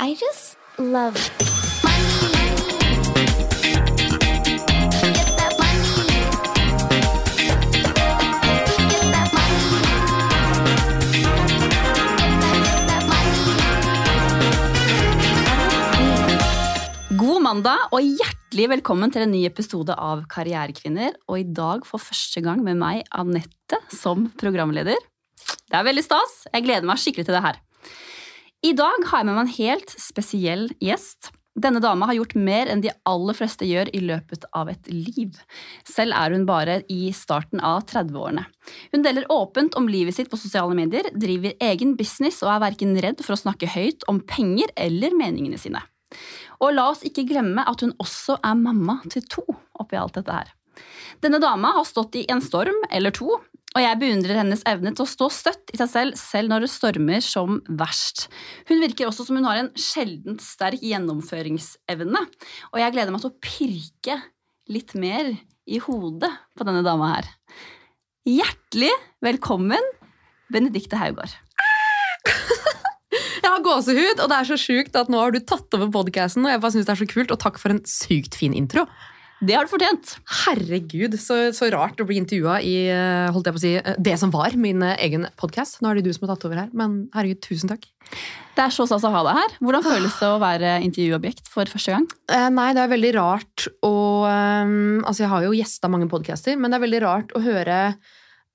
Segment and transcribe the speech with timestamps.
[0.00, 1.14] I just love
[17.14, 21.14] God mandag og hjertelig velkommen til en ny episode av Karrierekvinner.
[21.30, 24.98] Og i dag for første gang med meg, Anette, som programleder.
[25.70, 26.40] Det er veldig stas.
[26.50, 27.62] Jeg gleder meg skikkelig til det her.
[28.64, 31.28] I dag har jeg med meg en helt spesiell gjest.
[31.60, 35.36] Denne dama har gjort mer enn de aller fleste gjør i løpet av et liv.
[35.84, 38.46] Selv er hun bare i starten av 30-årene.
[38.94, 42.96] Hun deler åpent om livet sitt på sosiale medier, driver egen business og er verken
[43.04, 45.84] redd for å snakke høyt om penger eller meningene sine.
[46.64, 49.44] Og la oss ikke glemme at hun også er mamma til to
[49.76, 50.56] oppi alt dette her.
[51.20, 53.28] Denne dama har stått i en storm eller to,
[53.74, 56.70] og jeg beundrer hennes evne til å stå støtt i seg selv selv når det
[56.70, 58.28] stormer som verst.
[58.70, 62.22] Hun virker også som hun har en sjeldent sterk gjennomføringsevne,
[62.70, 64.20] og jeg gleder meg til å pirke
[64.70, 65.32] litt mer
[65.66, 67.30] i hodet på denne dama her.
[68.28, 68.92] Hjertelig
[69.24, 69.90] velkommen,
[70.52, 71.34] Benedikte Haugård.
[73.44, 76.46] Jeg har gåsehud, og det er så sjukt at nå har du tatt over podcasten,
[76.46, 78.86] og jeg bare synes det er så kult, og takk for en sykt fin intro.
[79.44, 80.14] Det har du fortjent.
[80.44, 83.98] Herregud, så, så rart å bli intervjua i eh, holdt jeg på å si, eh,
[84.00, 85.82] det som var min eh, egen podkast.
[85.82, 87.84] Nå er det du som har tatt over her, men herregud, tusen takk.
[88.56, 89.56] Det er så stas å ha deg her.
[89.60, 92.08] Hvordan føles det å være intervjuobjekt for første gang?
[92.32, 96.56] Eh, nei, det er veldig rart å um, Altså, jeg har jo gjesta mange podcaster,
[96.56, 97.78] men det er veldig rart å høre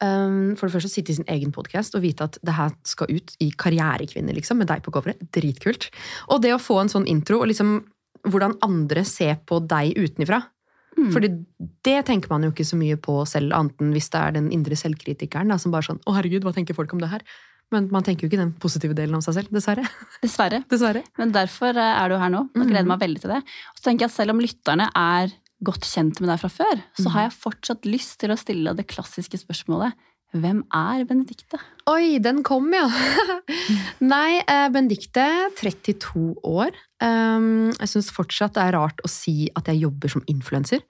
[0.02, 2.73] um, For det første å sitte i sin egen podkast og vite at det her
[2.88, 5.22] skal ut i Karrierekvinner, liksom, med deg på coveret.
[5.36, 5.92] Dritkult.
[6.34, 7.82] Og det å få en sånn intro, og liksom
[8.28, 10.42] hvordan andre ser på deg utenifra.
[11.00, 11.11] Mm.
[11.16, 11.30] Fordi
[11.88, 14.50] det tenker man jo ikke så mye på selv, annet enn hvis det er den
[14.52, 17.23] indre selvkritikeren da, som bare sånn 'Å, herregud, hva tenker folk om det her?'
[17.72, 19.86] Men man tenker jo ikke den positive delen av seg selv, dessverre.
[20.23, 20.64] Dessverre.
[20.67, 21.03] dessverre.
[21.20, 22.50] Men derfor eh, er du her nå.
[22.50, 22.88] og gleder Mhm.
[22.88, 23.44] meg veldig til det.
[23.44, 25.31] Og så tenker jeg at Selv om lytterne er
[25.64, 27.11] godt kjent med deg fra før, så Mhm.
[27.14, 29.93] har jeg fortsatt lyst til å stille det klassiske spørsmålet
[30.33, 31.58] Hvem er Benedikte?
[31.88, 32.86] Oi, den kom, ja!
[34.02, 36.70] Nei, Benedicte, Benedikte, 32 år.
[36.99, 40.82] Um, jeg syns fortsatt det er rart å si at jeg jobber som influenser.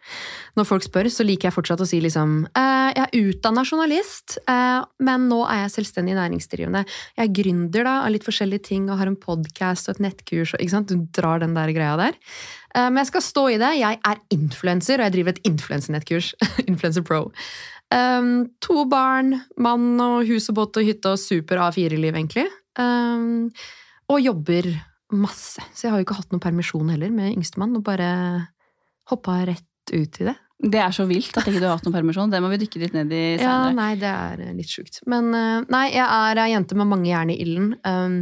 [0.58, 4.40] Når folk spør, så liker jeg fortsatt å si liksom uh, Jeg er utdanna journalist,
[4.50, 6.82] uh, men nå er jeg selvstendig næringsdrivende.
[7.20, 10.56] Jeg er gründer da, av litt forskjellige ting og har en podkast og et nettkurs.
[10.58, 10.90] Ikke sant?
[10.90, 12.18] Du drar den der greia der.
[12.74, 13.74] Uh, men jeg skal stå i det.
[13.78, 16.34] Jeg er influenser, og jeg driver et influensenettkurs.
[16.72, 17.28] Influencer Pro.
[17.94, 22.50] Um, to barn, mann og hus og båt og hytte og super A4-liv, egentlig.
[22.78, 23.50] Um,
[24.10, 24.70] og jobber
[25.16, 25.64] masse.
[25.74, 28.12] Så jeg har jo ikke hatt noen permisjon heller med yngstemann, og bare
[29.10, 30.36] hoppa rett ut i det.
[30.60, 32.32] Det er så vilt at ikke du har hatt noen permisjon.
[32.32, 35.00] Det må vi dykke litt ned i Ja, nei, det er litt sjukt.
[35.10, 37.70] Men eh, nei, jeg er ei jente med mange jern i ilden.
[37.88, 38.18] Um,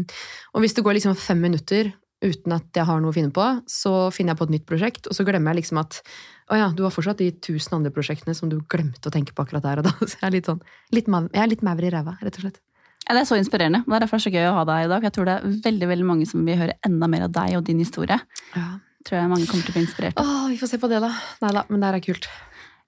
[0.53, 1.89] og hvis det går liksom fem minutter
[2.21, 5.09] uten at jeg har noe å finne på, så finner jeg på et nytt prosjekt,
[5.09, 5.99] og så glemmer jeg liksom at
[6.47, 9.43] å ja, du har fortsatt de tusen andre prosjektene som du glemte å tenke på
[9.43, 9.93] akkurat der og da.
[10.07, 10.61] Så jeg er litt sånn,
[10.95, 12.61] litt jeg er litt maur i ræva, rett og slett.
[13.07, 13.84] Ja, det er så inspirerende.
[13.85, 15.06] Det er derfor det er så gøy å ha deg i dag.
[15.07, 17.63] Jeg tror det er veldig veldig mange som vil høre enda mer av deg og
[17.69, 18.19] din historie.
[18.51, 18.66] Ja.
[19.07, 20.28] Tror jeg mange kommer til å bli inspirert av.
[20.28, 21.13] Åh, vi får se på det, da.
[21.45, 22.28] Nei da, men det her er kult.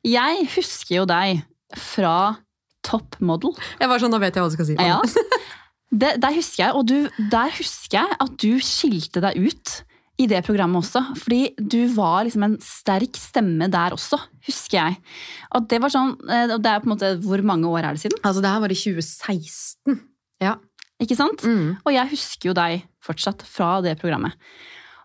[0.08, 1.44] Jeg husker jo deg
[1.80, 2.16] fra
[2.84, 3.56] Top Model.
[3.80, 4.76] Jeg var sånn, Nå vet jeg hva du skal si.
[4.80, 5.00] Ja.
[5.90, 9.72] Det, der husker jeg, og du, der husker jeg at du skilte deg ut
[10.20, 11.02] i det programmet også.
[11.18, 15.00] Fordi du var liksom en sterk stemme der også, husker jeg.
[15.56, 18.04] Og det var sånn, eh, det er på en måte, Hvor mange år er det
[18.04, 18.20] siden?
[18.22, 19.98] Altså, det her var i 2016.
[20.44, 20.56] Ja.
[21.00, 21.44] Ikke sant?
[21.48, 21.78] Mm.
[21.86, 24.34] Og jeg husker jo deg fortsatt fra det programmet.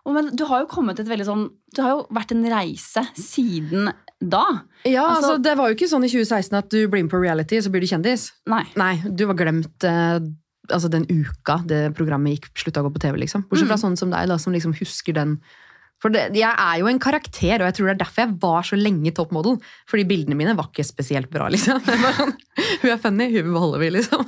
[0.05, 3.01] Og, men du har jo kommet et veldig sånn Du har jo vært en reise
[3.17, 3.87] siden
[4.21, 4.43] da.
[4.85, 7.19] Ja, Altså- altså, Det var jo ikke sånn i 2016 at du blir med på
[7.21, 8.31] reality, så blir du kjendis.
[8.47, 8.63] Nei.
[8.75, 10.19] Nei, du var glemt eh,
[10.71, 13.17] altså den uka det programmet gikk slutta å gå på TV.
[13.25, 13.43] liksom.
[13.49, 15.39] Bortsett fra sånne som deg, da, som liksom husker den.
[16.01, 18.61] For det, Jeg er jo en karakter, og jeg tror det er derfor jeg var
[18.67, 19.59] så lenge toppmodell.
[19.89, 21.47] Fordi bildene mine var ikke spesielt bra.
[21.49, 21.79] liksom.
[21.85, 22.35] Sånn,
[22.81, 24.25] hun er funny, hun beholder vi, liksom.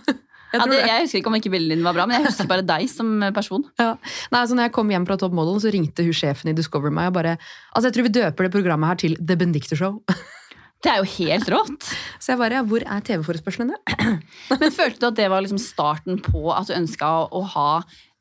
[0.53, 2.47] Jeg Ja, det, jeg husker ikke om ikke bildene dine var bra, men jeg husker
[2.49, 3.65] bare deg som person.
[3.81, 3.93] Ja.
[4.31, 6.93] Nei, altså når jeg kom hjem fra Top Model, så ringte hun sjefen i Discover
[6.93, 9.99] meg og bare Altså, jeg tror vi døper det programmet her til The Benedicte Show.
[10.85, 11.87] Det er jo helt rått.
[12.21, 13.79] Så jeg bare ja, hvor er TV-forespørslene?
[14.61, 17.69] Men følte du at det var liksom starten på at du ønska å ha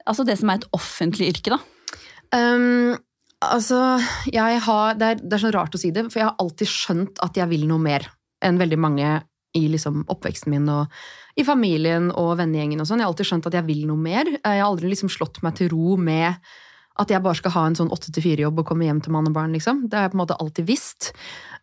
[0.07, 1.61] altså det som er et offentlig yrke, da?
[2.33, 2.97] Um,
[3.45, 3.99] altså,
[4.33, 6.71] jeg har det er, det er så rart å si det, for jeg har alltid
[6.71, 8.09] skjønt at jeg vil noe mer
[8.45, 9.13] enn veldig mange
[9.57, 10.93] i liksom oppveksten min og
[11.37, 13.03] i familien og vennegjengen og sånn.
[13.03, 14.31] Jeg har alltid skjønt at jeg vil noe mer.
[14.39, 16.41] Jeg har aldri liksom slått meg til ro med
[16.97, 19.27] At jeg bare skal ha en sånn åtte til fire-jobb og komme hjem til mann
[19.29, 19.83] og barn, liksom.
[19.85, 21.11] Det har jeg på en måte alltid visst.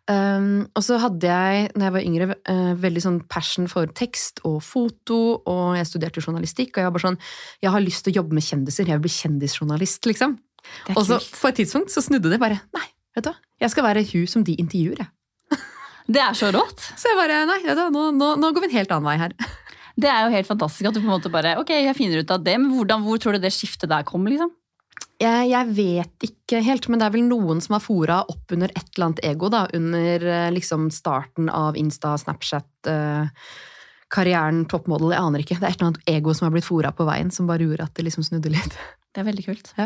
[0.06, 4.38] Um, og så hadde jeg, når jeg var yngre, uh, veldig sånn passion for tekst
[4.46, 7.18] og foto, og jeg studerte journalistikk, og jeg var bare sånn
[7.66, 10.38] Jeg har lyst til å jobbe med kjendiser, jeg vil bli kjendisjournalist, liksom.
[10.94, 12.60] Og så på et tidspunkt så snudde det bare.
[12.76, 12.86] Nei,
[13.18, 13.36] vet du hva.
[13.64, 15.10] Jeg skal være hun som de intervjuer, jeg.
[16.04, 16.84] Det er så rått.
[17.00, 19.16] Så jeg bare Nei, vet du, nå, nå, nå går vi en helt annen vei
[19.22, 19.36] her.
[19.96, 22.30] Det er jo helt fantastisk at du på en måte bare Ok, jeg finner ut
[22.34, 24.50] av det, men hvordan, hvor tror du det skiftet der kom, liksom?
[25.22, 28.72] Jeg, jeg vet ikke helt, men det er vel noen som har fora opp under
[28.74, 29.64] et eller annet ego, da.
[29.78, 33.46] Under eh, liksom starten av Insta, Snapchat, eh,
[34.14, 35.56] karrieren, toppmodell, jeg aner ikke.
[35.60, 37.86] Det er et eller annet ego som har blitt fora på veien, som bare gjorde
[37.86, 38.74] at det liksom snudde litt.
[39.14, 39.84] Det er veldig kult Ja.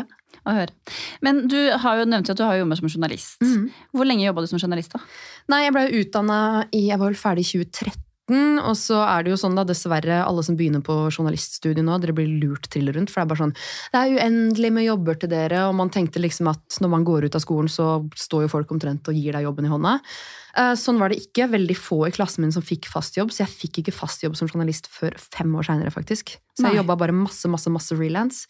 [0.49, 0.73] å høre.
[1.21, 3.35] Men du har jo nevnt at du har jobbet som journalist.
[3.45, 3.67] Mhm.
[3.93, 5.03] Hvor lenge jobba du som journalist, da?
[5.53, 6.37] Nei, jeg ble utdanna
[6.73, 7.93] i Jeg var vel ferdig i 2013,
[8.61, 12.15] og så er det jo sånn, da, dessverre, alle som begynner på journaliststudiet nå, dere
[12.17, 15.31] blir lurt trill rundt, for det er bare sånn Det er uendelig med jobber til
[15.33, 18.53] dere, og man tenkte liksom at når man går ut av skolen, så står jo
[18.53, 19.97] folk omtrent og gir deg jobben i hånda.
[20.57, 21.49] Eh, Sånn var det ikke.
[21.51, 24.37] Veldig få i klassen min som fikk fast jobb, så jeg fikk ikke fast jobb
[24.39, 26.37] som journalist før fem år seinere, faktisk.
[26.57, 28.41] Så jeg jobba bare masse, masse, masse frilans.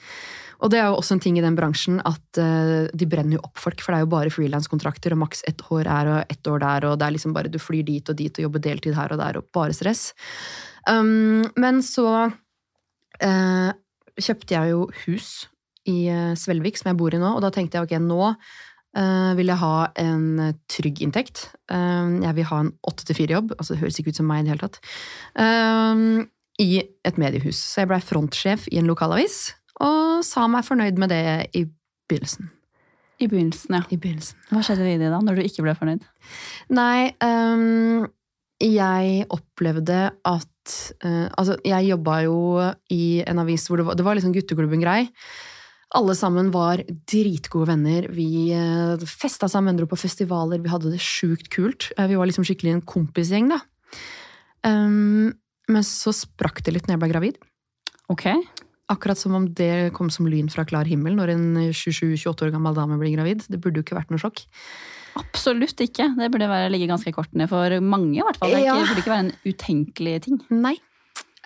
[0.63, 3.43] Og det er jo også en ting i den bransjen at uh, de brenner jo
[3.45, 6.49] opp folk, for det er jo bare frilanskontrakter, og maks ett år her og ett
[6.49, 8.97] år der, og det er liksom bare du flyr dit og dit og jobber deltid
[8.97, 10.09] her og der, og bare stress.
[10.89, 13.69] Um, men så uh,
[14.17, 15.31] kjøpte jeg jo hus
[15.89, 18.33] i Svelvik, som jeg bor i nå, og da tenkte jeg ok, nå
[18.97, 21.47] eh, vil jeg ha en trygg inntekt.
[21.71, 24.41] Uh, jeg vil ha en åtte til fire-jobb, altså det høres ikke ut som meg
[24.41, 24.79] i det hele tatt,
[25.39, 26.25] Uh,
[26.59, 27.55] i et mediehus.
[27.55, 31.23] Så jeg blei frontsjef i en lokalavis, og sa meg fornøyd med det
[31.55, 31.61] i
[32.09, 32.49] begynnelsen.
[33.19, 33.85] I begynnelsen, ja.
[33.87, 34.41] I begynnelsen.
[34.51, 36.03] Hva skjedde videre da, når du ikke ble fornøyd?
[36.75, 38.03] Nei, um,
[38.59, 42.33] jeg opplevde at Altså, jeg jobba jo
[42.93, 45.07] i en avis hvor det var, det var liksom gutteklubben-grei.
[45.97, 48.05] Alle sammen var dritgode venner.
[48.13, 51.89] Vi uh, festa sammen, dro på festivaler, vi hadde det sjukt kult.
[51.97, 53.57] Eh, vi var liksom skikkelig en kompisgjeng, da.
[54.67, 55.31] Um,
[55.69, 57.39] men så sprakk det litt når jeg ble gravid.
[58.13, 58.27] Ok.
[58.89, 62.77] Akkurat som om det kom som lyn fra klar himmel når en 27-28 år gammel
[62.77, 63.45] dame blir gravid.
[63.49, 64.41] Det burde jo ikke vært noe sjokk.
[65.19, 66.07] Absolutt ikke.
[66.17, 68.53] Det burde være, ligge ganske i kortene for mange, i hvert fall.
[68.53, 68.77] Det Ja.
[68.77, 70.39] burde ikke være en utenkelig ting.
[70.49, 70.75] Nei.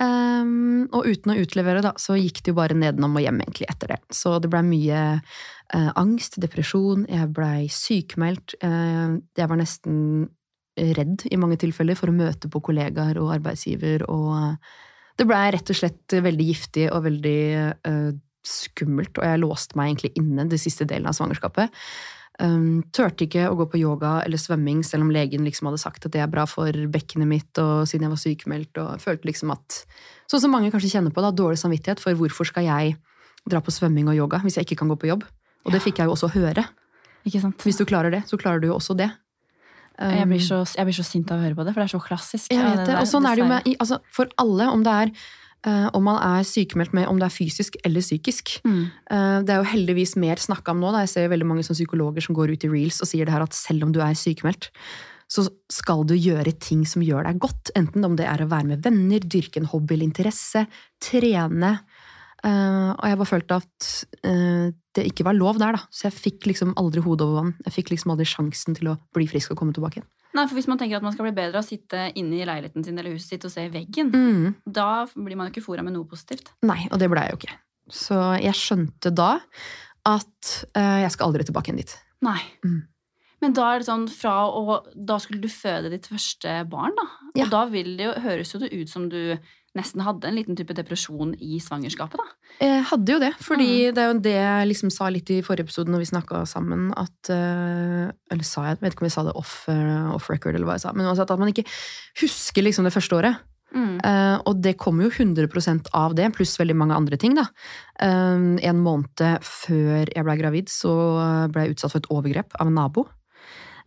[0.01, 3.68] Ehm, og uten å utlevere, da, så gikk det jo bare nedenom og hjem egentlig
[3.69, 4.00] etter det.
[4.13, 8.57] Så det blei mye uh, angst, depresjon, jeg blei sykemeldt.
[8.63, 10.00] Uh, jeg var nesten
[10.74, 14.57] redd i mange tilfeller for å møte på kollegaer og arbeidsgiver, og
[15.22, 17.42] det blei rett og slett veldig giftig og veldig
[17.86, 18.10] uh,
[18.44, 21.69] skummelt, og jeg låste meg egentlig inne den siste delen av svangerskapet.
[22.41, 26.07] Um, tørte ikke å gå på yoga eller svømming, selv om legen liksom hadde sagt
[26.07, 29.53] at det er bra for bekkenet mitt, og siden jeg var sykemeldt, og følte liksom
[29.53, 29.83] at
[30.31, 32.95] Sånn som mange kanskje kjenner på, da, dårlig samvittighet for hvorfor skal jeg
[33.45, 35.25] dra på svømming og yoga hvis jeg ikke kan gå på jobb?
[35.68, 36.63] Og det fikk jeg jo også høre.
[37.27, 39.12] Hvis du klarer det, så klarer du jo også det.
[40.00, 41.94] Jeg blir, så, jeg blir så sint av å høre på det, for det er
[41.94, 42.50] så klassisk.
[42.50, 42.95] jeg vet det.
[42.97, 45.12] Og sånn er det jo med altså, For alle, om det er
[45.95, 48.57] om man er sykemeldt med om det er fysisk eller psykisk.
[48.68, 48.83] Mm.
[49.12, 50.92] Eh, Det er jo heldigvis mer snakka om nå.
[50.92, 51.06] Da.
[51.06, 53.54] Jeg ser veldig mange psykologer som går ut i reels og sier det her at
[53.54, 54.69] selv om du er sykemeldt,
[55.31, 57.71] så skal du gjøre ting som gjør deg godt.
[57.80, 60.68] Enten om det er å være med venner, dyrke en hobby eller interesse,
[61.01, 61.80] trene.
[62.44, 63.88] Eh, og jeg bare følte at
[64.27, 65.88] eh, det ikke var lov der, da.
[65.89, 67.56] Så jeg fikk liksom aldri hodet over vann.
[67.66, 70.09] Jeg fikk liksom aldri sjansen til å bli frisk og komme tilbake igjen.
[70.33, 72.45] Nei, for Hvis man tenker at man skal bli bedre av å sitte inne i
[72.47, 74.56] leiligheten sin eller huset sitt og se i veggen, Mm.
[74.65, 76.50] da blir man jo ikke fora med noe positivt.
[76.63, 77.57] Nei, og det ble jeg jo ikke.
[77.94, 79.39] Så jeg skjønte da
[80.06, 81.94] at uh, jeg skal aldri tilbake igjen dit.
[82.25, 82.39] Nei.
[82.66, 82.81] Mm.
[83.44, 87.07] Men da er det sånn fra å Da skulle du føde ditt første barn, da.
[87.35, 87.45] Ja.
[87.45, 89.37] Og da vil det jo, høres jo det ut som du
[89.77, 92.56] nesten hadde en liten type depresjon i svangerskapet, da.
[92.61, 95.65] Jeg hadde jo det, fordi det er jo det jeg liksom sa litt i forrige
[95.68, 99.25] episode når vi snakka sammen, at eh, Eller sa jeg, vet ikke om jeg sa
[99.25, 101.65] det off, eh, off record, eller hva jeg sa, men uansett at man ikke
[102.21, 103.42] husker liksom det første året.
[103.73, 107.47] Eh, og det kommer jo 100% av det, pluss veldig mange andre ting, da.
[107.97, 110.94] Uh, en måned før jeg ble gravid, så
[111.53, 113.07] ble jeg utsatt for et overgrep av en nabo.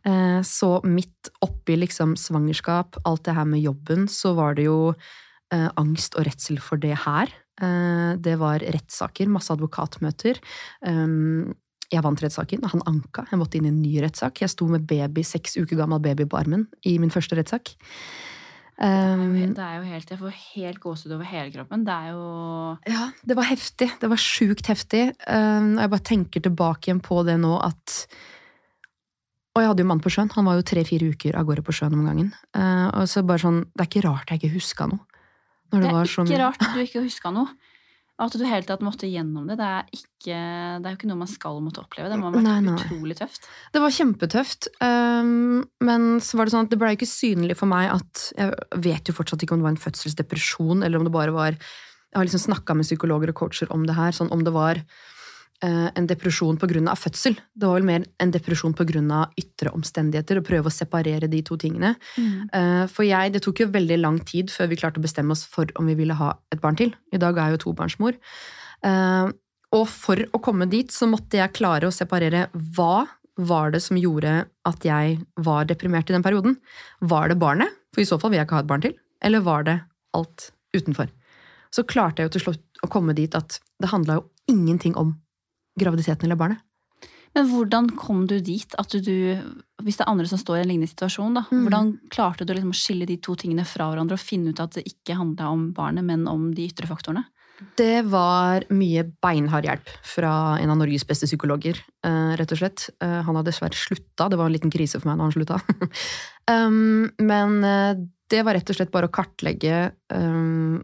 [0.06, 4.94] Uh, så midt oppi liksom svangerskap, alt det her med jobben, så var det jo
[5.54, 7.32] eh, angst og redsel for det her.
[7.62, 10.40] Eh, det var rettssaker, masse advokatmøter.
[10.86, 11.54] Um,
[11.92, 13.26] jeg vant rettssaken, han anka.
[13.30, 14.42] Jeg måtte inn i en ny rettssak.
[14.42, 17.76] Jeg sto med baby, seks uker gammel baby på armen i min første rettssak.
[18.76, 21.84] Um, Det er jo helt, Jeg får helt gåsehud over hele kroppen.
[21.86, 23.88] Det er jo ja, det var heftig.
[24.00, 25.14] Det var sjukt heftig.
[25.26, 28.06] Um, og jeg bare tenker tilbake igjen på det nå at
[29.56, 30.28] Og jeg hadde jo mann på sjøen.
[30.34, 32.34] Han var jo tre-fire uker av gårde på sjøen om gangen.
[32.52, 35.00] Uh, og så bare sånn, Det er ikke rart jeg ikke huska noe.
[35.72, 37.48] Når Det det, er var så ikke rart du ikke huska noe.
[38.16, 39.58] At du hele tatt måtte gjennom det.
[39.60, 40.36] Det er, ikke,
[40.80, 42.08] det er jo ikke noe man skal måtte oppleve.
[42.08, 42.76] Det må ha vært Nei, nei.
[42.80, 43.44] utrolig tøft.
[43.74, 47.68] Det var kjempetøft, um, men så var det sånn at det ble ikke synlig for
[47.68, 48.54] meg at Jeg
[48.86, 52.16] vet jo fortsatt ikke om det var en fødselsdepresjon, eller om det bare var Jeg
[52.16, 54.80] har liksom snakka med psykologer og coacher om det her, sånn om det var
[55.64, 56.94] en depresjon pga.
[56.96, 57.36] fødsel.
[57.54, 59.30] Det var vel mer en depresjon pga.
[59.36, 61.94] ytre omstendigheter, å prøve å separere de to tingene.
[62.18, 62.88] Mm.
[62.88, 65.66] For jeg, Det tok jo veldig lang tid før vi klarte å bestemme oss for
[65.76, 66.92] om vi ville ha et barn til.
[67.12, 68.14] I dag er jeg jo tobarnsmor.
[68.84, 69.32] Eh,
[69.72, 73.98] Og for å komme dit så måtte jeg klare å separere hva var det som
[73.98, 76.56] gjorde at jeg var deprimert i den perioden.
[77.00, 77.68] Var det barnet?
[77.92, 78.94] For i så fall vil jeg ikke ha et barn til.
[79.20, 79.80] Eller var det
[80.16, 81.10] alt utenfor?
[81.74, 85.16] Så klarte jeg jo til slutt å komme dit at det handla jo ingenting om
[85.78, 86.62] graviditeten eller barnet.
[87.36, 88.74] Men hvordan kom du dit?
[88.80, 89.16] At du,
[89.84, 91.66] hvis det er andre som står i en lignende situasjon, da, Mm.
[91.66, 94.72] hvordan klarte du liksom å skille de to tingene fra hverandre og finne ut at
[94.78, 97.26] det ikke handla om barnet, men om de ytre faktorene?
[97.76, 102.90] Det var mye beinhard hjelp fra en av Norges beste psykologer, eh, rett og slett.
[103.00, 105.60] Eh, Han har dessverre slutta, det var en liten krise for meg når han slutta.
[106.48, 107.94] um, men eh,
[108.28, 110.82] det var rett og slett bare å kartlegge um,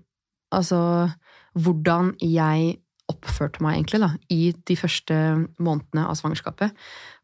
[0.53, 1.13] altså
[1.57, 5.17] hvordan jeg oppførte meg egentlig da, i de første
[5.63, 6.75] månedene av svangerskapet.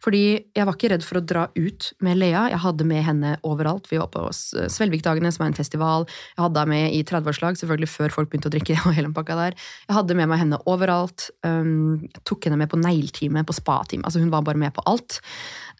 [0.02, 0.22] Fordi
[0.56, 2.44] jeg var ikke redd for å dra ut med Lea.
[2.52, 3.88] Jeg hadde med henne overalt.
[3.90, 6.06] Vi var på Svelvikdagene, som er en festival.
[6.36, 8.78] Jeg hadde henne med i 30-årslag, selvfølgelig før folk begynte å drikke.
[8.86, 9.58] og hele pakka der.
[9.88, 11.30] Jeg hadde med meg henne overalt.
[11.46, 14.06] Jeg tok henne med på negletime, på spa-time.
[14.06, 15.20] Altså, hun var bare med på alt.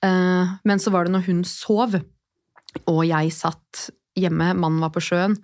[0.03, 1.99] Uh, men så var det når hun sov,
[2.87, 3.89] og jeg satt
[4.21, 5.37] hjemme, mannen var på sjøen,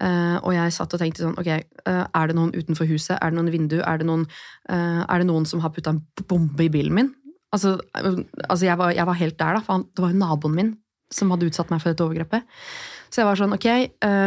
[0.00, 3.16] eh, og jeg satt og tenkte sånn, ok, eh, er det noen utenfor huset?
[3.18, 3.80] Er det noen vindu?
[3.80, 4.26] Er det noen,
[4.68, 7.14] eh, er det noen som har putta en bombe i bilen min?
[7.52, 10.56] Altså, altså jeg, var, jeg var helt der, da, for han, det var jo naboen
[10.56, 10.72] min
[11.10, 12.44] som hadde utsatt meg for dette overgrepet.
[13.10, 13.66] Så jeg var sånn, ok,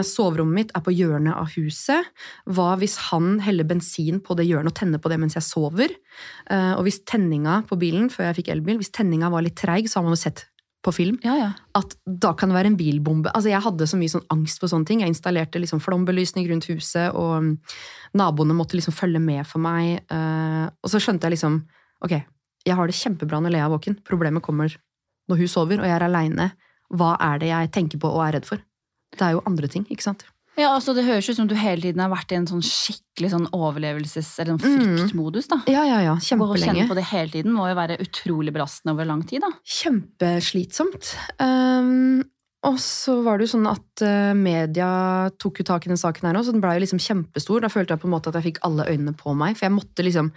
[0.03, 2.09] soverommet mitt er på hjørnet av huset.
[2.51, 5.93] Hva hvis han heller bensin på det hjørnet og tenner på det mens jeg sover?
[6.51, 10.01] Og hvis tenninga på bilen, før jeg fikk elbil, hvis tenninga var litt treig, så
[10.01, 10.43] har man jo sett
[10.83, 11.49] på film, Ja, ja.
[11.79, 13.31] at da kan det være en bilbombe.
[13.31, 15.01] Altså Jeg hadde så mye sånn angst for sånne ting.
[15.03, 17.53] Jeg installerte liksom flombelysning rundt huset, og mm,
[18.19, 20.03] naboene måtte liksom følge med for meg.
[20.11, 21.61] Uh, og så skjønte jeg liksom
[22.03, 22.17] Ok,
[22.67, 23.95] jeg har det kjempebra når Lea er våken.
[24.03, 24.73] Problemet kommer
[25.31, 26.49] når hun sover, og jeg er aleine.
[26.91, 28.59] Hva er det jeg tenker på og er redd for?
[29.13, 30.25] Det er jo andre ting, ikke sant?
[30.55, 33.31] Ja, altså Det høres ut som du hele tiden har vært i en sånn skikkelig
[33.33, 34.97] sånn overlevelses- eller sånn Mm.
[34.99, 35.47] fryktmodus.
[35.49, 35.57] da.
[35.67, 36.13] Ja, ja, ja.
[36.15, 39.41] Å kjenne på det hele tiden må jo være utrolig belastende over lang tid.
[39.41, 39.49] da.
[39.65, 41.15] Kjempeslitsomt.
[41.39, 42.23] Um,
[42.63, 46.29] og så var det jo sånn at uh, media tok jo tak i den saken
[46.29, 47.61] her òg, så den blei liksom kjempestor.
[47.61, 49.75] Da følte jeg på en måte at jeg fikk alle øynene på meg, for jeg
[49.75, 50.31] måtte liksom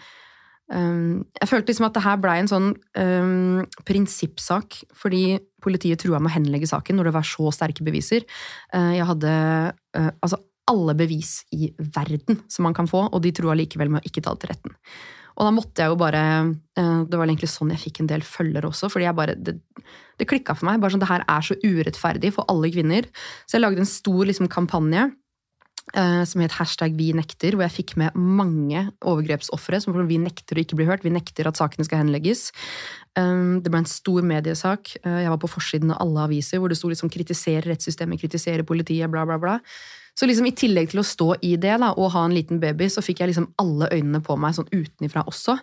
[0.66, 6.32] Jeg følte liksom at det her blei en sånn um, prinsippsak, fordi politiet trua med
[6.32, 8.26] å henlegge saken når det var så sterke beviser.
[8.75, 9.35] Uh, jeg hadde
[9.94, 14.02] uh, altså alle bevis i verden som man kan få, og de trua likevel med
[14.02, 14.75] å ikke ta det til retten.
[15.37, 16.23] Og da måtte jeg jo bare
[16.80, 18.88] eh, Det var egentlig sånn jeg fikk en del følgere også.
[18.92, 19.58] fordi jeg bare, Det,
[20.16, 20.80] det klikka for meg.
[20.80, 23.08] bare sånn, Det her er så urettferdig for alle kvinner.
[23.44, 25.12] Så jeg lagde en stor liksom, kampanje eh,
[25.95, 30.64] som het hashtag vi nekter, hvor jeg fikk med mange overgrepsofre som vi nekter å
[30.64, 31.05] ikke bli hørt.
[31.07, 32.49] Vi nekter at sakene skal henlegges.
[33.16, 34.90] Um, det ble en stor mediesak.
[35.07, 38.66] Uh, jeg var på forsiden av alle aviser hvor det sto liksom 'kritisere rettssystemet', 'kritisere
[38.66, 39.57] politiet', bla, bla, bla.
[40.16, 42.88] Så liksom i tillegg til å stå i det da, og ha en liten baby,
[42.88, 45.59] så fikk jeg liksom alle øynene på meg sånn utenifra også.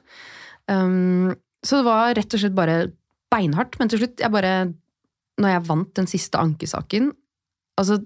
[0.69, 1.33] Um,
[1.65, 2.77] så det var rett og slett bare
[3.33, 3.77] beinhardt.
[3.79, 4.73] Men til slutt, jeg bare
[5.41, 7.07] Når jeg vant den siste ankesaken
[7.79, 7.97] altså,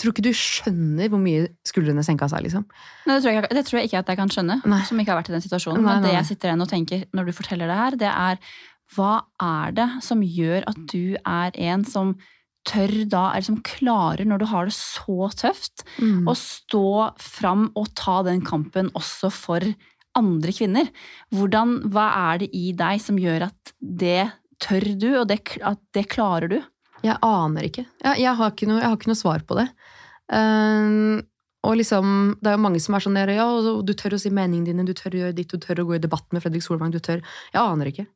[0.00, 2.64] tror ikke du skjønner hvor mye skuldrene senka seg, liksom.
[3.06, 4.80] Nei, det, tror jeg, det tror jeg ikke at jeg kan skjønne, Nei.
[4.88, 5.84] som ikke har vært i den situasjonen.
[5.84, 8.42] Nei, Men det jeg sitter igjen og tenker når du forteller det her, det er
[8.96, 9.12] hva
[9.46, 12.16] er det som gjør at du er en som
[12.68, 16.26] tør da, eller som klarer, når du har det så tøft, Mm.
[16.28, 16.82] å stå
[17.22, 19.64] fram og ta den kampen også for
[20.18, 20.90] andre kvinner?
[21.32, 24.26] Hvordan, hva er det i deg som gjør at det
[24.60, 26.58] tør du, og det, at det klarer du?
[27.06, 27.86] Jeg aner ikke.
[28.04, 29.66] Jeg, jeg, har ikke noe, jeg har ikke noe svar på det.
[30.30, 31.20] Uh,
[31.66, 33.48] og liksom, Det er jo mange som er sånn der, ja,
[33.84, 35.98] du tør å si meningene dine, du tør å gjøre ditt, du tør å gå
[35.98, 36.92] i debatt med Fredrik Solvang.
[36.94, 37.20] du tør.
[37.52, 38.06] Jeg aner ikke.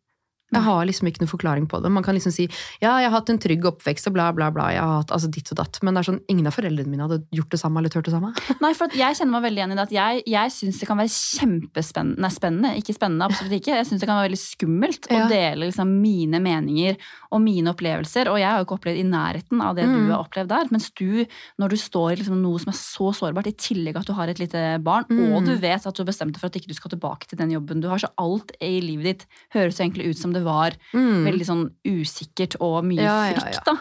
[0.54, 1.90] Jeg har liksom ikke noen forklaring på det.
[1.90, 4.68] Man kan liksom si ja, jeg har hatt en trygg oppvekst og bla, bla, bla.
[4.74, 7.06] jeg har hatt altså ditt og datt, Men det er sånn, ingen av foreldrene mine
[7.08, 8.30] hadde gjort det samme eller turt det samme.
[8.64, 11.00] Nei, for jeg kjenner meg veldig igjen i det at jeg, jeg syns det kan
[11.00, 13.78] være kjempespennende Nei, spennende, ikke spennende, absolutt ikke.
[13.80, 15.24] Jeg syns det kan være veldig skummelt Ja.
[15.24, 17.00] å dele liksom, mine meninger
[17.34, 18.30] og mine opplevelser.
[18.30, 19.94] Og jeg har jo ikke opplevd i nærheten av det Mm.
[20.06, 20.70] du har opplevd der.
[20.70, 21.26] Mens du,
[21.58, 24.28] når du står i liksom, noe som er så sårbart, i tillegg at du har
[24.28, 25.34] et lite barn, Mm.
[25.34, 27.36] og du vet at du har bestemt deg for at ikke du skal tilbake til
[27.38, 30.72] den jobben du har, så alt i livet ditt høres egentlig ut som det var
[30.94, 31.24] Mm.
[31.26, 33.76] veldig sånn usikkert og mye Ja, frykt, da.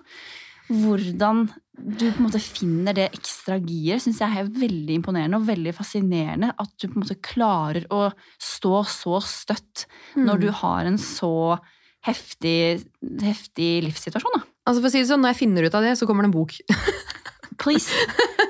[0.72, 5.48] hvordan du på en måte finner det ekstra giret, syns jeg er veldig imponerende og
[5.48, 6.51] veldig fascinerende.
[6.60, 11.60] At du på en måte klarer å stå så støtt når du har en så
[12.07, 12.83] heftig,
[13.24, 14.38] heftig livssituasjon.
[14.38, 14.43] da.
[14.67, 16.31] Altså for å si det sånn, Når jeg finner ut av det, så kommer det
[16.31, 16.55] en bok.
[17.62, 17.93] Please,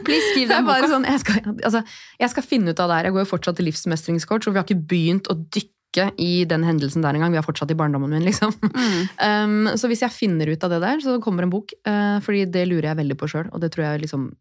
[0.08, 0.88] please skriv er den boka.
[0.90, 1.82] sånn, jeg skal, altså,
[2.22, 3.10] jeg skal finne ut av det her.
[3.10, 6.64] Jeg går jo fortsatt til livsmestringscoach, og vi har ikke begynt å dykke i den
[6.66, 7.34] hendelsen der engang.
[7.36, 8.56] Vi har fortsatt i barndommen min, liksom.
[8.64, 9.02] Mm.
[9.28, 11.76] Um, så hvis jeg finner ut av det der, så kommer en bok.
[11.86, 14.32] Uh, fordi det lurer jeg veldig på sjøl, og det tror jeg liksom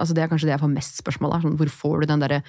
[0.00, 1.42] Altså det er kanskje det jeg får mest spørsmål av.
[1.44, 2.42] Sånn, hvor får du den derre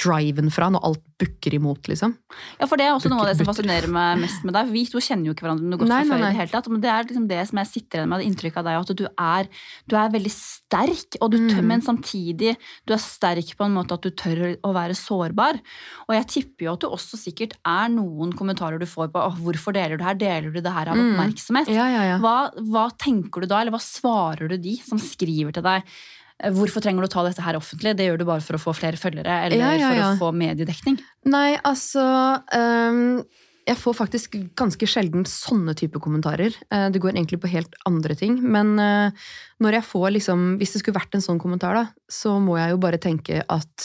[0.00, 2.12] driven fra når alt bukker imot, liksom?
[2.60, 4.70] Ja, for det er også noe av det som fascinerer meg mest med deg.
[4.72, 6.30] Vi to kjenner jo ikke hverandre noe godt Nei, fra nei, før i nei.
[6.30, 6.68] det hele tatt.
[6.72, 9.00] Men det er liksom det som jeg sitter igjen med, det inntrykket av deg, at
[9.00, 9.50] du er,
[9.90, 11.64] du er veldig sterk, og du Mm.
[11.68, 12.54] men samtidig
[12.86, 15.58] du er sterk på en måte at du tør å være sårbar.
[16.08, 19.34] Og jeg tipper jo at du også sikkert er noen kommentarer du får på oh,
[19.42, 21.14] hvorfor deler du her, deler du det her av Mm.
[21.16, 21.68] oppmerksomhet?
[21.72, 22.18] Ja, ja, ja.
[22.22, 25.82] Hva, hva tenker du da, eller hva svarer du de som skriver til deg?
[26.42, 27.90] Eh, Hvorfor trenger du å ta dette her offentlig?
[27.98, 30.02] Det gjør du bare for å få flere følgere eller Ja, ja, ja.
[30.12, 30.96] for å få mediedekning.
[31.30, 32.04] Nei, altså
[32.54, 33.22] um,
[33.68, 34.28] Jeg får faktisk
[34.58, 36.52] ganske sjelden sånne type kommentarer.
[36.72, 38.34] Uh, det går egentlig på helt andre ting.
[38.42, 39.08] Men uh,
[39.62, 42.68] når jeg får liksom Hvis det skulle vært en sånn kommentar, da, så må jeg
[42.74, 43.76] jo bare tenke at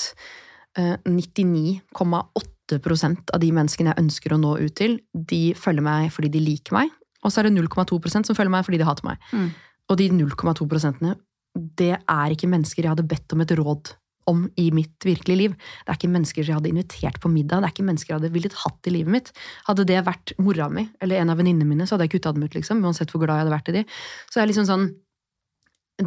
[0.80, 6.30] uh, 99,8% av de menneskene jeg ønsker å nå ut til, de følger meg fordi
[6.34, 6.88] de liker meg.
[7.24, 9.18] Og så er det 0,2% som følger meg fordi de hater meg.
[9.32, 9.50] Mm.
[9.92, 11.16] Og de 0,2 prosentene,
[11.54, 13.94] det er ikke mennesker jeg hadde bedt om et råd
[14.32, 15.56] om i mitt virkelige liv.
[15.84, 17.62] Det er ikke mennesker jeg hadde invitert på middag.
[17.62, 19.32] Det er ikke mennesker jeg hadde villet hatt i livet mitt.
[19.68, 22.46] Hadde det vært mora mi eller en av venninnene mine, så hadde jeg kutta dem
[22.48, 22.84] ut, liksom.
[22.86, 23.84] Uansett hvor glad jeg hadde vært i de.
[24.30, 24.92] Så jeg er liksom sånn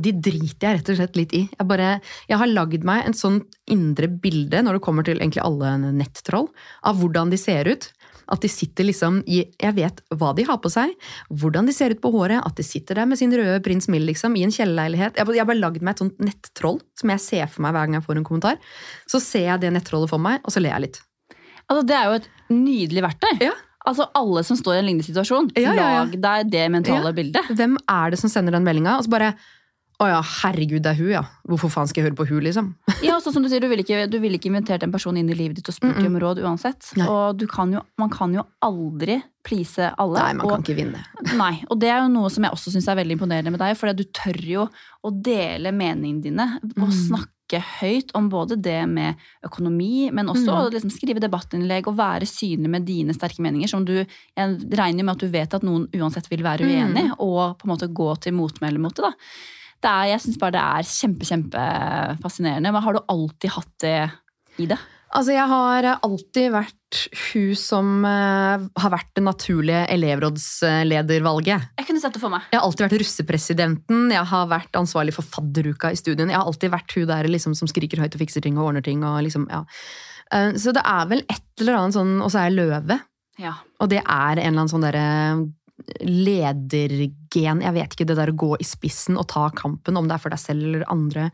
[0.03, 1.45] De driter jeg rett og slett litt i.
[1.47, 3.37] Jeg, bare, jeg har lagd meg en sånn
[3.71, 6.49] indre bilde, når det kommer til egentlig alle nettroll,
[6.83, 7.87] av hvordan de ser ut.
[8.29, 10.93] At de sitter liksom i Jeg vet hva de har på seg,
[11.31, 14.07] hvordan de ser ut på håret, at de sitter der med sin røde prins Mill
[14.07, 15.17] liksom, i en kjellerleilighet.
[15.17, 17.95] Jeg har bare- lagd meg et sånt nettroll som jeg ser for meg hver gang
[18.01, 18.59] jeg får en kommentar.
[19.07, 21.01] Så ser jeg det nettrollet for meg, og så ler jeg litt.
[21.71, 23.41] Altså, det er jo et nydelig verktøy.
[23.43, 23.53] Ja.
[23.87, 26.05] Altså, alle som står i en lignende situasjon, Ja, ja, ja.
[26.05, 27.47] lag deg det mentale bildet.
[27.55, 28.97] Hvem er det som sender den meldinga?
[28.99, 29.35] Og så bare
[29.97, 31.23] Å ja, herregud, det er hun, ja.
[31.49, 32.67] Hvorfor faen skal jeg høre på hun, liksom?
[33.07, 35.37] Ja, også som Du sier, du ville ikke, vil ikke invitert en person inn i
[35.39, 36.11] livet ditt og spurt Mm-mm.
[36.11, 36.91] om råd uansett.
[37.01, 37.07] Nei.
[37.09, 40.19] Og du kan jo, man kan jo aldri please alle.
[40.21, 41.01] Nei, man og, kan ikke vinne.
[41.43, 43.73] Nei, og det er jo noe som jeg også syns er veldig imponerende med deg,
[43.81, 44.67] for du tør jo
[45.07, 46.93] å dele meningene dine og Mm.
[47.07, 49.15] snakke høyt om både det med
[49.47, 50.57] økonomi, men også Mm.
[50.61, 55.05] å liksom skrive debattinnlegg og være synlig med dine sterke meninger, som du Jeg regner
[55.07, 56.75] med at du vet at noen uansett vil være Mm.
[56.75, 59.05] uenig, og på en måte gå til motmæle mot det.
[59.09, 59.13] da.
[59.83, 62.73] Det er, jeg syns bare det er kjempe, kjempefascinerende.
[62.73, 63.97] Men har du alltid hatt det
[64.63, 64.79] i det?
[65.15, 66.99] Altså, jeg har alltid vært
[67.31, 71.69] hun som uh, har vært det naturlige elevrådsledervalget.
[71.79, 72.49] Jeg kunne sett det for meg.
[72.51, 76.33] Jeg har alltid vært russepresidenten, jeg har vært ansvarlig for fadderuka i studien.
[76.33, 78.85] Jeg har alltid vært hun der liksom, som skriker høyt og fikser ting og ordner
[78.85, 79.05] ting.
[79.07, 79.63] Og liksom, ja.
[80.35, 82.99] uh, Så det er vel et eller annet sånn Og så er jeg løve.
[83.41, 83.55] Ja.
[83.81, 85.07] Og det er en eller annen sånn derre
[86.01, 90.17] ledergen Jeg vet ikke, det der å gå i spissen og ta kampen, om det
[90.17, 91.29] er for deg selv eller andre.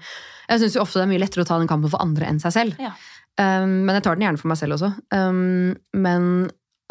[0.50, 2.56] Jeg syns ofte det er mye lettere å ta den kampen for andre enn seg
[2.56, 2.82] selv.
[2.82, 2.94] Ja.
[3.40, 4.90] Um, men jeg tar den gjerne for meg selv også.
[5.14, 6.26] Um, men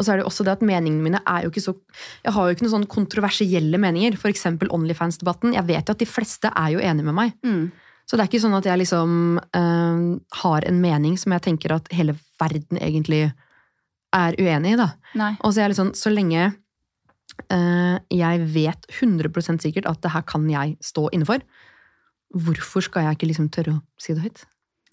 [0.02, 1.76] og så er det også det at meningene mine er jo ikke så
[2.26, 4.16] Jeg har jo ikke noen sånn kontroversielle meninger.
[4.32, 5.54] Eksempel Onlyfans-debatten.
[5.54, 7.36] Jeg vet jo at de fleste er jo enige med meg.
[7.46, 7.68] Mm.
[8.10, 10.00] Så det er ikke sånn at jeg liksom øh,
[10.42, 13.28] har en mening som jeg tenker at hele verden egentlig
[14.12, 14.90] er uenig i, da.
[15.22, 15.30] Nei.
[15.40, 16.50] Og så er jeg litt sånn, så lenge
[17.50, 21.26] jeg vet 100% sikkert at det her kan jeg stå inne
[22.32, 24.44] hvorfor skal jeg ikke liksom tørre å si det høyt?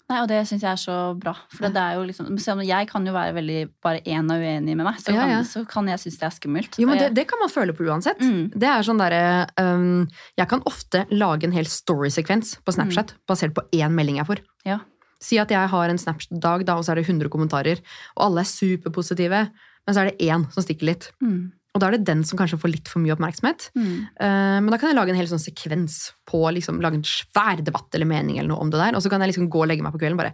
[0.09, 1.35] Nei, og det syns jeg er så bra.
[1.53, 4.87] For det er jo liksom, jeg kan jo være veldig bare én og uenig med
[4.87, 5.41] meg, så kan, ja.
[5.45, 6.79] så kan jeg synes det er skummelt.
[6.81, 8.23] Jo, men det, det kan man føle på uansett.
[8.25, 8.47] Mm.
[8.55, 9.15] Det er sånn der,
[9.61, 10.07] um,
[10.39, 14.41] Jeg kan ofte lage en hel story-sekvens på Snapchat basert på én melding jeg får.
[14.65, 14.79] Ja.
[15.21, 17.85] Si at jeg har en Snapchat-dag, da, og så er det 100 kommentarer,
[18.17, 19.45] og alle er superpositive,
[19.85, 21.11] men så er det én som stikker litt.
[21.21, 21.51] Mm.
[21.75, 23.69] Og da er det den som kanskje får litt for mye oppmerksomhet.
[23.77, 24.07] Mm.
[24.17, 27.61] Eh, Men da kan jeg lage en hel sånn sekvens på liksom, lage en svær
[27.61, 28.97] debatt eller mening eller noe om det der.
[28.97, 30.33] Og så kan jeg liksom gå og legge meg på kvelden bare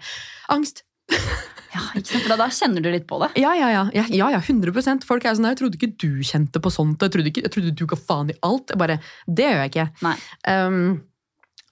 [0.55, 0.85] Angst!
[1.75, 2.23] Ja, ikke sant?
[2.23, 3.27] For da, da kjenner du litt på det.
[3.41, 3.81] Ja, ja, ja.
[3.91, 7.03] ja, ja, ja 100% Folk er sånn Jeg trodde ikke du kjente på sånt.
[7.03, 8.71] Jeg trodde, ikke, jeg trodde du ga faen i alt.
[8.71, 8.95] Jeg bare
[9.27, 9.87] Det gjør jeg ikke.
[10.05, 10.15] Nei.
[10.47, 10.79] Um,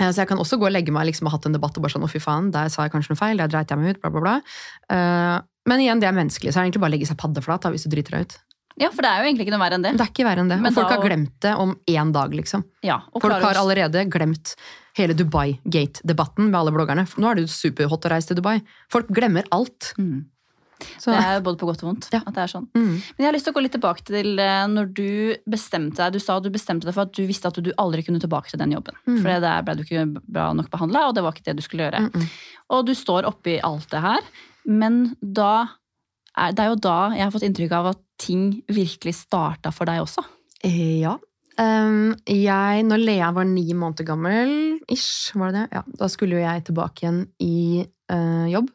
[0.02, 1.95] så jeg kan også gå og legge meg liksom, og hatt en debatt og bare
[1.95, 3.39] sånn Å, fy faen, der sa jeg kanskje noe feil.
[3.39, 4.02] Der dreit jeg meg ut.
[4.04, 4.36] Bla, bla, bla.
[4.91, 5.38] Uh,
[5.71, 6.52] men igjen, det er menneskelig.
[6.52, 8.41] Så er det egentlig bare å legge seg paddeflat da, hvis du driter deg ut.
[8.81, 9.91] Ja, for det er jo egentlig ikke noe verre enn det.
[9.97, 10.57] Det er ikke verre enn det.
[10.62, 12.63] Men Og folk da- har glemt det om én dag, liksom.
[12.83, 14.55] Ja, Folk klarer har allerede glemt
[14.97, 17.05] hele Dubai-gate-debatten med alle bloggerne.
[17.17, 18.62] Nå er det jo superhot å reise til Dubai.
[18.91, 19.93] Folk glemmer alt.
[19.97, 20.25] Mm.
[20.99, 22.09] Så, Det er jo både på godt og vondt.
[22.12, 22.19] Ja.
[22.27, 22.67] at det er sånn.
[22.75, 22.89] mm.
[23.15, 26.13] Men jeg har lyst til å gå litt tilbake til eh, når du bestemte deg.
[26.13, 28.49] Du sa at du bestemte deg for at du visste at du aldri kunne tilbake
[28.51, 28.97] til den jobben.
[29.07, 29.21] Mm.
[29.21, 31.88] For der ble du ikke bra nok behandla, og det var ikke det du skulle
[31.88, 32.09] gjøre.
[32.12, 32.27] Mm.
[32.75, 34.19] Og du står oppi alt det her,
[34.65, 35.69] men da
[36.36, 40.04] det er jo da jeg har fått inntrykk av at ting virkelig starta for deg
[40.04, 40.26] også.
[40.63, 41.17] Eh, Ja.
[41.54, 45.78] Jeg, når Lea var ni måneder gammel, ish, var det det?
[45.78, 48.71] Ja, da skulle jo jeg tilbake igjen i uh, jobb.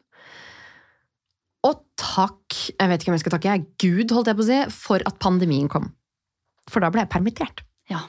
[1.67, 4.47] Og takk, jeg vet ikke om jeg skal takke, jeg, Gud holdt jeg på å
[4.47, 5.89] si, for at pandemien kom.
[6.71, 7.65] For da ble jeg permittert.
[7.91, 8.05] Ja.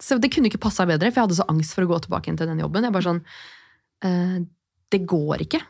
[0.00, 2.30] Så det kunne ikke passa bedre, for jeg hadde så angst for å gå tilbake
[2.30, 2.88] igjen til den jobben.
[2.88, 3.22] Jeg bare sånn,
[4.06, 4.38] uh,
[4.92, 5.60] Det går ikke.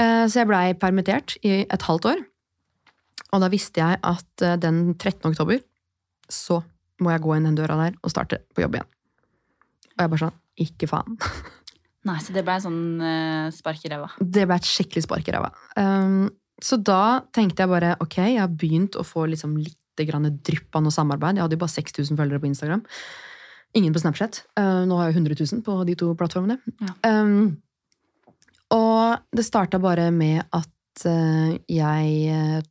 [0.00, 2.26] Uh, så jeg blei permittert i et halvt år.
[3.30, 5.30] Og da visste jeg at eh, den 13.
[5.32, 5.60] oktober
[6.30, 6.60] så
[7.00, 8.90] må jeg gå inn den døra der og starte på jobb igjen.
[9.96, 11.16] Og jeg bare sånn Ikke faen.
[12.08, 14.08] Nei, Så det ble en sånn uh, spark i ræva.
[14.20, 15.50] Det ble et skikkelig spark i ræva.
[15.76, 20.76] Um, så da tenkte jeg bare ok, jeg har begynt å få liksom litt drypp
[20.78, 21.36] av noe samarbeid.
[21.36, 22.80] Jeg hadde jo bare 6000 følgere på Instagram.
[23.76, 24.38] Ingen på Snapchat.
[24.56, 26.56] Uh, nå har jeg 100 000 på de to plattformene.
[26.80, 26.94] Ja.
[27.20, 27.58] Um,
[28.72, 32.64] og det starta bare med at uh, jeg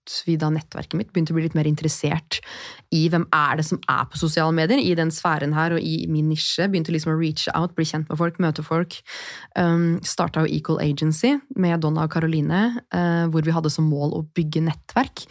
[0.00, 1.10] utvida nettverket mitt.
[1.12, 2.40] Begynte å bli litt mer interessert
[2.94, 4.80] i hvem er det som er på sosiale medier.
[4.80, 6.68] I den sfæren her og i min nisje.
[6.70, 8.98] Begynte liksom å reach out, bli kjent med folk, møte folk.
[9.56, 12.62] Um, Starta jo Equal Agency med Donna og Caroline,
[12.94, 15.26] uh, hvor vi hadde som mål å bygge nettverk.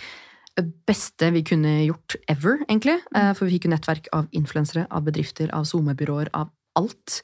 [0.90, 3.00] Beste vi kunne gjort ever, egentlig.
[3.16, 7.22] Uh, for vi fikk jo nettverk av influensere, av bedrifter, av SoMe-byråer, av alt.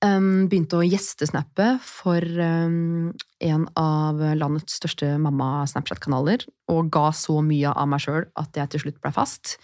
[0.00, 8.04] Begynte å gjestesnappe for en av landets største mamma-Snapchat-kanaler, og ga så mye av meg
[8.04, 9.56] sjøl at jeg til slutt ble fast.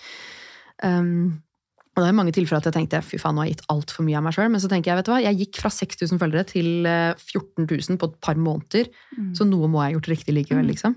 [1.94, 4.02] Og det er mange tilfeller at jeg tenkte fy faen, nå har jeg gitt altfor
[4.08, 4.50] mye av meg sjøl.
[4.50, 7.68] Men så tenker jeg, vet du hva, jeg gikk fra 6000 følgere til eh, 14
[7.70, 8.90] 000 på et par måneder.
[9.38, 10.72] Så noe må jeg ha gjort riktig likevel, Mm.
[10.74, 10.96] liksom.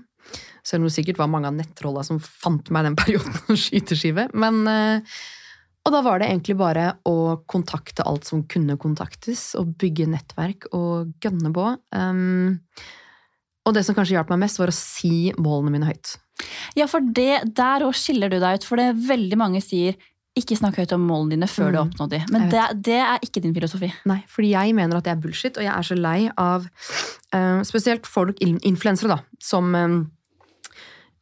[0.66, 4.26] Selv om det sikkert var mange av nettrolla som fant meg den perioden som skyteskive.
[4.34, 5.20] Men, eh,
[5.86, 10.66] og da var det egentlig bare å kontakte alt som kunne kontaktes, og bygge nettverk
[10.76, 11.66] og gønne på.
[11.96, 12.58] Um,
[13.68, 16.16] og det som kanskje hjalp meg mest, var å si målene mine høyt.
[16.78, 18.64] Ja, for det, der òg skiller du deg ut.
[18.68, 19.96] For det er veldig mange sier
[20.38, 21.90] ikke snakk høyt om målene dine før du har Mm.
[21.90, 22.26] oppnådd dem.
[22.30, 23.88] Men det, det er ikke din filosofi.
[24.06, 26.68] Nei, fordi jeg mener at det er bullshit, og jeg er så lei av
[27.34, 29.96] uh, spesielt folk, influensere, da, som um,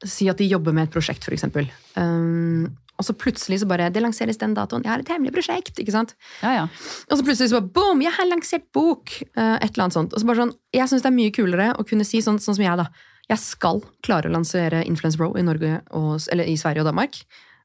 [0.04, 1.70] sier at de jobber med et prosjekt, eksempel.
[1.96, 4.84] Um, og så plutselig så bare Det lanseres den datoen.
[4.84, 5.78] Jeg har et hemmelig prosjekt!
[5.78, 6.14] ikke sant?
[6.42, 6.68] Ja, ja.
[7.10, 8.04] Og så plutselig så bare boom!
[8.04, 9.18] Jeg har lansert bok!
[9.22, 10.14] eh, et eller annet sånt.
[10.14, 12.58] Og så bare sånn, Jeg syns det er mye kulere å kunne si sånn, sånn
[12.58, 12.88] som jeg, da.
[13.26, 17.20] Jeg skal klare å lansere Influence Bro i Norge og, eller i Sverige og Danmark.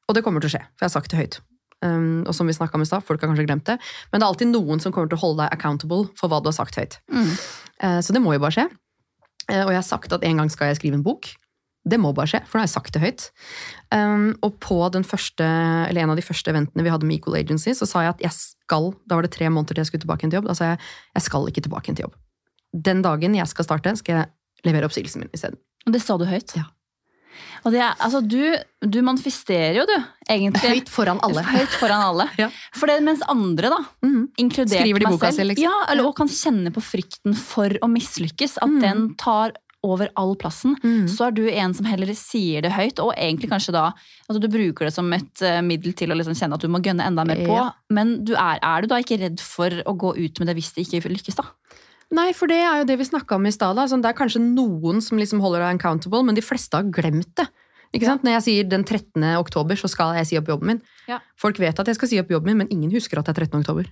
[0.10, 1.40] Og det kommer til å skje, for jeg har sagt det høyt.
[1.82, 3.80] Um, og som vi om i sted, folk har kanskje glemt det,
[4.12, 6.52] men det er alltid noen som kommer til å holde deg accountable for hva du
[6.52, 7.00] har sagt høyt.
[7.10, 7.32] Mm.
[7.82, 8.68] Uh, så det må jo bare skje.
[9.50, 11.32] Uh, og jeg har sagt at en gang skal jeg skrive en bok.
[11.82, 13.24] Det må bare skje, for nå har jeg sagt det høyt.
[13.90, 15.46] Um, og på den første,
[15.90, 18.22] eller en av de første eventene vi hadde med Equal Agency, så sa jeg at
[18.28, 20.52] jeg skal Da var det tre måneder til jeg skulle tilbake igjen til jobb.
[20.52, 20.84] Da sa jeg
[21.18, 22.20] jeg skal ikke tilbake igjen til jobb.
[22.72, 25.58] Den dagen jeg skal starte, skal jeg levere oppsigelsen min isteden.
[25.88, 26.54] Og det sa du høyt.
[26.56, 26.70] Ja.
[27.66, 28.42] Og det er, altså, du,
[28.82, 29.96] du manifesterer jo, du,
[30.30, 30.82] egentlig.
[30.82, 31.44] Høyt foran alle.
[31.46, 32.28] Høyt foran alle.
[32.42, 32.48] Ja.
[32.78, 34.22] For det, mens andre, da, Mhm.
[34.42, 35.66] inkludert meg selv, selv, liksom.
[35.68, 38.80] ja, eller, og kan kjenne på frykten for å mislykkes, at mm.
[38.82, 41.08] den tar over all plassen, mm.
[41.10, 43.88] så er du en som heller sier det høyt, og egentlig kanskje da
[44.30, 46.82] altså Du bruker det som et eh, middel til å liksom kjenne at du må
[46.86, 47.72] gønne enda mer på, Ja.
[47.90, 50.74] men du er, er du da ikke redd for å gå ut med det hvis
[50.78, 51.50] det ikke lykkes, da?
[52.12, 53.80] Nei, for det er jo det vi snakka om i stad.
[53.88, 57.32] Sånn, det er kanskje noen som liksom holder deg accountable, men de fleste har glemt
[57.40, 57.48] det.
[57.96, 58.24] Ikke sant?
[58.24, 59.24] Når jeg sier den 13.
[59.40, 60.82] oktober, så skal jeg si opp jobben min.
[61.12, 61.22] Ja.
[61.40, 63.48] Folk vet at jeg skal si opp jobben min, men ingen husker at det er
[63.48, 63.64] 13.
[63.64, 63.88] oktober.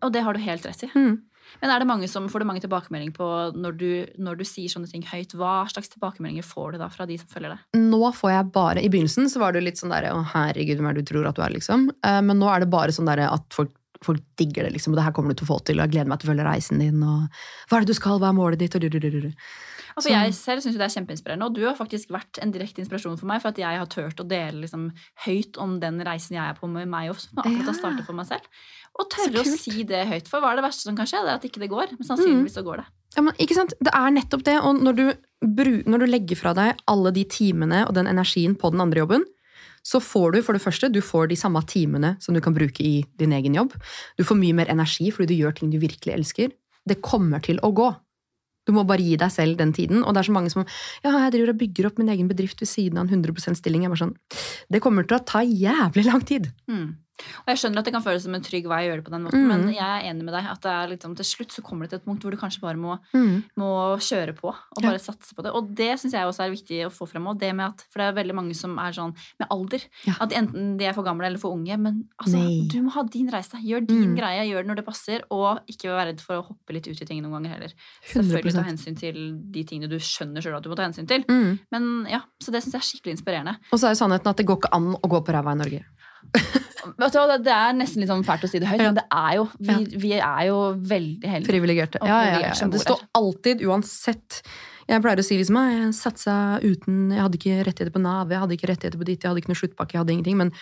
[0.00, 0.90] Og det har du helt rett i.
[0.96, 1.18] Mm.
[1.60, 3.90] Men er det mange som, får du mange tilbakemeldinger på når du,
[4.22, 5.34] når du sier sånne ting høyt?
[5.36, 7.80] Hva slags tilbakemeldinger får du da fra de som følger deg?
[7.90, 10.90] Nå får jeg bare I begynnelsen så var det litt sånn derre Å, herregud, hvem
[10.90, 11.90] er det du tror at du er, liksom.
[12.06, 14.94] Eh, Men nå er det bare sånn derre at folk, folk digger det, liksom.
[14.94, 16.32] Og det her kommer du til å få til, og jeg gleder meg til å
[16.32, 18.88] følge reisen din, og hva er det du skal, hva er målet ditt, og du,
[18.88, 19.32] du, du, du.
[19.98, 23.18] Altså, jeg selv syns det er kjempeinspirerende, og du har faktisk vært en direkte inspirasjon
[23.20, 24.86] for meg, for at jeg har turt å dele liksom,
[25.26, 28.16] høyt om den reisen jeg er på med meg også, som akkurat har startet for
[28.16, 28.46] meg selv.
[28.98, 30.28] Og tørre å si det høyt.
[30.28, 31.22] For hva er det verste som kan skje?
[31.24, 31.94] Det er at ikke det går.
[31.96, 32.86] Men sannsynligvis så går det.
[33.16, 33.74] Ja, men ikke sant?
[33.82, 34.56] Det er nettopp det.
[34.66, 35.04] Og når du,
[35.88, 39.26] når du legger fra deg alle de timene og den energien på den andre jobben,
[39.86, 42.84] så får du for det første du får de samme timene som du kan bruke
[42.84, 43.72] i din egen jobb.
[44.18, 46.52] Du får mye mer energi fordi du gjør ting du virkelig elsker.
[46.84, 47.88] Det kommer til å gå.
[48.68, 50.04] Du må bare gi deg selv den tiden.
[50.04, 52.60] Og det er så mange som ja, jeg driver og bygger opp min egen bedrift
[52.60, 53.86] ved siden av en 100% stilling.
[53.86, 54.16] Jeg bare sånn,
[54.70, 56.50] Det kommer til å ta jævlig lang tid.
[56.70, 56.90] Mm.
[57.40, 59.10] Og jeg skjønner at det kan føles som en trygg vei å gjøre det på
[59.14, 59.48] den måten, Mm.
[59.48, 60.44] men jeg er enig med deg.
[60.50, 62.60] at det er liksom, Til slutt så kommer det til et punkt hvor du kanskje
[62.60, 63.44] bare må, Mm.
[63.56, 64.90] må kjøre på og Ja.
[64.90, 65.52] bare satse på det.
[65.52, 67.26] Og det syns jeg også er viktig å få frem.
[67.28, 69.80] Og det med at, for det er veldig mange som er sånn med alder.
[70.06, 70.14] Ja.
[70.20, 71.78] At enten de er for gamle eller for unge.
[71.78, 72.66] Men altså, Nei.
[72.68, 73.52] du må ha din reise.
[73.62, 74.16] Gjør din Mm.
[74.18, 75.20] greie, gjør det når det passer.
[75.30, 77.72] Og ikke være redd for å hoppe litt ut i ting noen ganger heller.
[78.06, 81.24] Selvfølgelig ta hensyn til de tingene du skjønner sjøl at du må ta hensyn til.
[81.24, 81.58] Mm.
[81.70, 83.56] Men ja, Så det syns jeg er skikkelig inspirerende.
[83.72, 85.58] Og så er jo sannheten at det går ikke an å gå på ræva i
[85.60, 85.84] Norge.
[86.30, 89.76] Det er nesten litt sånn fælt å si det høyt, men det er jo, vi,
[90.00, 90.58] vi er jo
[90.90, 91.52] veldig heldige.
[91.52, 92.02] Privilegerte.
[92.06, 92.68] Ja, ja, ja.
[92.72, 94.42] Det står alltid, uansett
[94.88, 98.32] Jeg pleier å si liksom «Ah, jeg satsa uten Jeg hadde ikke rettigheter på Nav,
[98.32, 100.38] jeg hadde ikke rettigheter på ditt, jeg hadde ikke noe sluttpakke, jeg hadde ingenting.
[100.40, 100.54] Men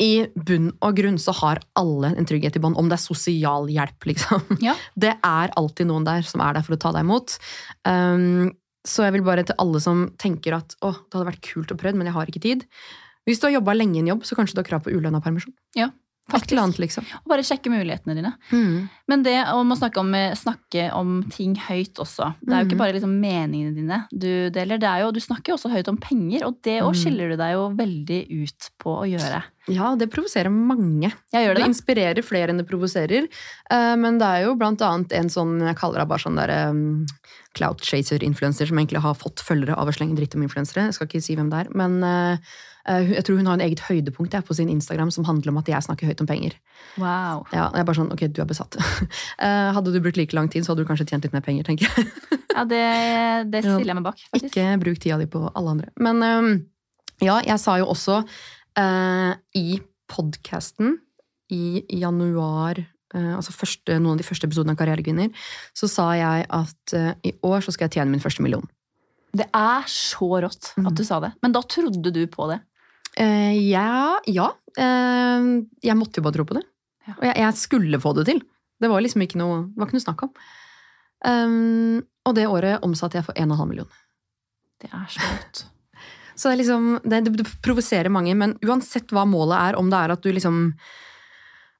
[0.00, 4.08] i bunn og grunn så har alle en trygghet i bånd, om det er sosialhjelp,
[4.08, 4.56] liksom.
[4.64, 4.74] Ja.
[5.04, 7.36] Det er alltid noen der som er der for å ta deg imot.
[7.84, 8.50] Um,
[8.86, 11.78] så jeg vil bare til alle som tenker at å, det hadde vært kult å
[11.80, 12.64] prøve, men jeg har ikke tid.
[13.28, 15.20] Hvis du har jobba lenge i en jobb, så kanskje du har krav på ulønna
[15.22, 15.54] permisjon.
[15.76, 15.90] Ja,
[16.30, 16.56] faktisk.
[16.62, 17.04] annet, liksom.
[17.20, 18.32] Og bare sjekke mulighetene dine.
[18.52, 18.88] Mm.
[19.10, 22.32] Men det om å snakke om, snakke om ting høyt også.
[22.40, 24.80] Det er jo ikke bare liksom meningene dine du deler.
[24.80, 27.00] Det er jo, du snakker jo også høyt om penger, og det òg mm.
[27.02, 29.42] skiller du deg jo veldig ut på å gjøre.
[29.70, 31.10] Ja, det provoserer mange.
[31.34, 31.68] Jeg gjør Det det.
[31.70, 33.28] inspirerer flere enn det provoserer.
[33.70, 36.54] Eh, Men det er jo blant annet en sånn, jeg kaller det bare sånn der
[36.70, 37.06] um,
[37.54, 40.88] clout chaser-influencer, som egentlig har fått følgere av å slenge dritt om influensere.
[40.88, 41.72] Jeg skal ikke si hvem det er.
[41.76, 42.58] Men eh, eh,
[43.10, 45.82] jeg tror hun har en eget høydepunkt på sin Instagram som handler om at jeg
[45.86, 46.54] snakker høyt om penger.
[46.98, 47.44] Wow.
[47.52, 48.76] Ja, jeg er bare sånn, ok, du er besatt.
[49.40, 51.64] Eh, hadde du brukt like lang tid, så hadde du kanskje tjent litt mer penger,
[51.64, 52.06] tenker jeg.
[52.56, 52.80] Ja, det,
[53.52, 54.56] det stiller jeg meg bak, faktisk.
[54.56, 55.90] Ikke bruk tida di på alle andre.
[56.02, 56.48] Men um,
[57.22, 59.78] ja, jeg sa jo også uh, i
[60.10, 60.96] podkasten
[61.54, 65.30] i januar eh, altså første, noen av de første episodene av Karrierekvinner,
[65.74, 68.66] så sa jeg at uh, i år så skal jeg tjene min første million.
[69.30, 70.86] Det er så rått Mhm.
[70.90, 71.32] at du sa det.
[71.42, 72.60] Men da trodde du på det.
[73.20, 74.48] Eh, ja, ja.
[74.78, 76.64] Uh, jeg måtte jo bare tro på det.
[77.08, 77.16] Ja.
[77.18, 78.40] Og jeg, jeg skulle få det til.
[78.80, 80.32] Det var liksom ikke noe, det var ikke noe snakk om.
[81.26, 83.90] Um, og det året omsatte jeg for 1,5 million.
[84.80, 85.66] Det er så godt.
[86.40, 90.14] Så det, liksom, det, det provoserer mange, men uansett hva målet er, om det er
[90.14, 90.60] at du liksom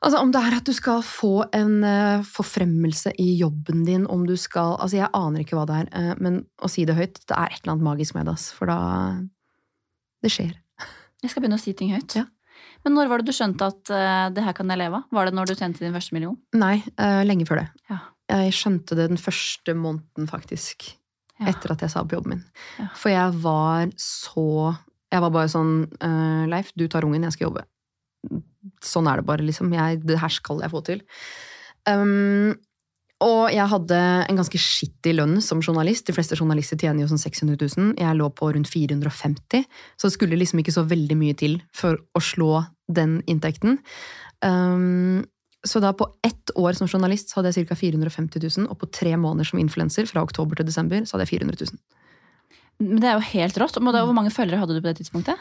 [0.00, 4.22] Altså Om det er at du skal få en uh, forfremmelse i jobben din, om
[4.28, 7.36] du skal Altså Jeg aner ikke hva det er, men å si det høyt, det
[7.36, 8.36] er et eller annet magisk med det.
[8.36, 8.78] ass, For da
[10.24, 10.54] Det skjer.
[11.20, 12.16] Jeg skal begynne å si ting høyt.
[12.18, 12.26] Ja.
[12.84, 15.08] Men når var det du skjønte at uh, det her kan jeg leve av?
[15.16, 16.36] Var det når du tjente din første million?
[16.56, 17.66] Nei, uh, lenge før det.
[17.92, 18.00] Ja.
[18.30, 20.86] Jeg skjønte det den første måneden, faktisk.
[21.40, 21.50] Ja.
[21.52, 22.46] Etter at jeg sa opp jobben min.
[22.78, 22.88] Ja.
[23.00, 24.74] For jeg var så
[25.10, 25.72] Jeg var bare sånn
[26.04, 27.64] uh, Leif, du tar ungen, jeg skal jobbe.
[28.84, 29.72] Sånn er det bare, liksom.
[29.74, 31.00] Jeg, det her skal jeg få til.
[31.88, 32.54] Um,
[33.20, 36.06] og jeg hadde en ganske skittig lønn som journalist.
[36.08, 37.90] De fleste journalister tjener jo sånn 600 000.
[38.00, 39.66] Jeg lå på rundt 450,
[40.00, 43.76] så det skulle liksom ikke så veldig mye til for å slå den inntekten.
[44.40, 45.20] Um,
[45.68, 47.76] så da på ett år som journalist så hadde jeg ca.
[47.76, 51.36] 450 000, og på tre måneder som influenser, fra oktober til desember, så hadde jeg
[51.36, 51.80] 400 000.
[52.80, 53.76] Men det er jo helt rått.
[53.76, 55.36] Hvor mange følgere hadde du på det tidspunktet?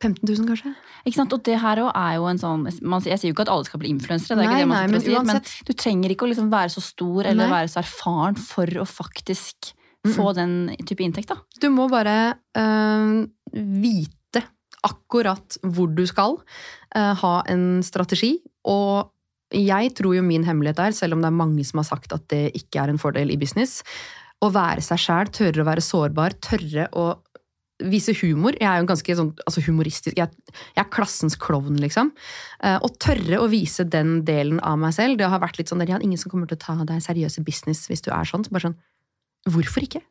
[0.00, 0.70] 15 000, kanskje?
[1.04, 1.34] Ikke sant?
[1.36, 3.80] Og det her er jo en sånn man, Jeg sier jo ikke at alle skal
[3.82, 6.24] bli influensere, det er Nei, ikke det man nei, men sier, men du trenger ikke
[6.24, 7.52] å liksom være så stor eller Nei.
[7.52, 10.14] være så erfaren for å faktisk Mm-mm.
[10.16, 10.54] få den
[10.88, 11.28] type inntekt.
[11.28, 11.36] da.
[11.60, 12.16] Du må bare
[12.56, 14.44] øh, vite
[14.88, 16.38] akkurat hvor du skal,
[16.96, 19.10] øh, ha en strategi, og
[19.52, 22.24] jeg tror jo min hemmelighet er, selv om det er mange som har sagt at
[22.32, 23.82] det ikke er en fordel i business,
[24.40, 27.10] å være seg sjæl, tørre å være sårbar, tørre å
[27.88, 28.56] vise humor.
[28.60, 30.28] Jeg er jo ganske sånn, altså humoristisk jeg,
[30.76, 32.12] jeg er klassens klovn, liksom.
[32.60, 35.18] Å tørre å vise den delen av meg selv.
[35.20, 37.40] Det har vært litt sånn der, ja, ingen som kommer til å ta deg seriøs
[37.40, 38.44] i business hvis du er sånn.
[38.44, 38.78] Så bare sånn,
[39.48, 40.02] hvorfor ikke?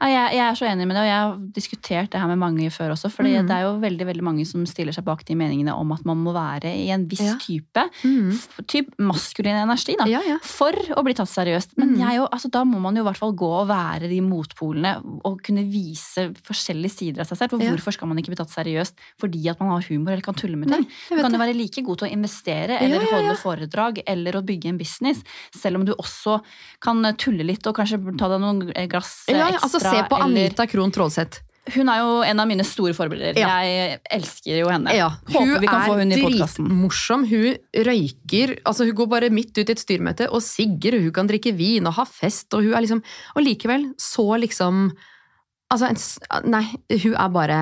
[0.00, 2.38] Ja, jeg, jeg er så enig med det, og jeg har diskutert det her med
[2.40, 3.10] mange før også.
[3.12, 3.46] For mm.
[3.48, 6.18] det er jo veldig veldig mange som stiller seg bak de meningene om at man
[6.22, 7.34] må være i en viss Ja.
[7.40, 8.32] type Mm.
[8.66, 9.94] typ maskulin energi.
[9.98, 10.06] da.
[10.10, 10.38] Ja, ja.
[10.42, 11.76] For å bli tatt seriøst.
[11.78, 14.20] Men jeg, jo- altså, da må man jo i hvert fall gå og være de
[14.20, 17.50] motpolene og kunne vise forskjellige sider av seg selv.
[17.50, 20.34] For hvorfor skal man ikke bli tatt seriøst fordi at man har humor eller kan
[20.34, 20.84] tulle med ting?
[21.08, 21.40] Du kan jo det.
[21.40, 25.22] være like god til å investere eller holde foredrag eller å bygge en business,
[25.54, 26.40] selv om du også
[26.80, 29.60] kan tulle litt og kanskje ta deg noen glass ekstra.
[29.62, 31.42] altså Se på Anita Krohn Trålseth.
[31.72, 33.38] Hun er jo en av mine store forbilder.
[33.40, 33.54] Ja.
[33.64, 34.92] Jeg elsker jo henne.
[34.92, 36.66] Ja, Håper vi kan få hun i podkasten.
[36.68, 37.24] dritmorsom.
[37.30, 37.56] Hun
[37.88, 41.30] røyker altså Hun går bare midt ut i et styremøte og sigger, og hun kan
[41.30, 43.00] drikke vin og ha fest, og hun er liksom
[43.32, 44.90] Og likevel så liksom
[45.72, 46.66] Altså, en, nei,
[47.02, 47.60] hun er bare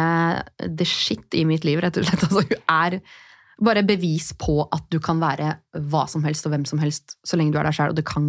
[0.67, 2.25] the shit i mitt liv, rett og slett.
[2.27, 2.99] Altså, hun er
[3.63, 5.55] bare bevis på at du kan være
[5.89, 8.05] hva som helst og hvem som helst så lenge du er deg sjøl, og det
[8.05, 8.27] kan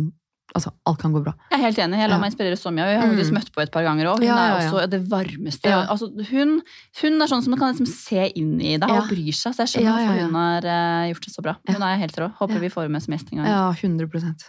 [0.53, 1.33] Altså, alt kan gå bra.
[1.49, 1.97] Jeg er helt enig.
[1.97, 2.21] Jeg lar Ja.
[2.21, 2.85] meg inspirere så mye.
[2.85, 3.37] Vi har faktisk Mm.
[3.39, 4.19] møtt på et par ganger òg.
[4.19, 5.71] Hun Ja, er ja, også det varmeste.
[5.89, 6.61] Altså, hun,
[7.01, 9.53] hun er sånn som man kan liksom se inn i deg og bryr seg.
[9.55, 11.55] Så jeg skjønner hvorfor hun har uh, gjort det så bra.
[11.67, 12.27] Hun er helt rå.
[12.37, 13.47] Håper vi får henne med som gjest en gang.
[13.47, 14.43] Ja, 100%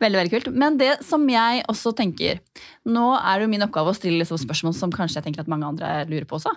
[0.00, 0.54] Veldig, veldig kult.
[0.54, 2.40] Men det som jeg også tenker
[2.86, 5.48] Nå er det jo min oppgave å stille liksom spørsmål som kanskje jeg tenker at
[5.48, 6.50] mange andre lurer på også.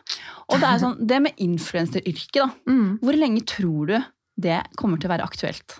[0.49, 2.49] Og det er sånn, det med influenseryrket, da.
[2.67, 2.99] mm.
[3.01, 4.03] Hvor lenge tror du
[4.39, 5.77] det kommer til å være aktuelt?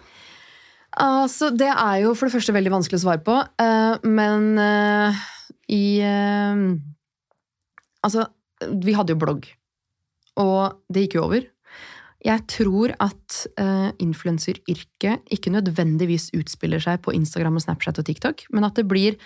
[0.98, 5.20] Altså, det er jo for det første veldig vanskelig å svare på, eh, men eh,
[5.74, 6.64] i eh,
[8.06, 8.24] Altså,
[8.64, 9.48] vi hadde jo blogg,
[10.40, 11.48] og det gikk jo over.
[12.26, 18.46] Jeg tror at uh, influenseryrket ikke nødvendigvis utspiller seg på Instagram og Snapchat og TikTok,
[18.56, 19.18] men at det blir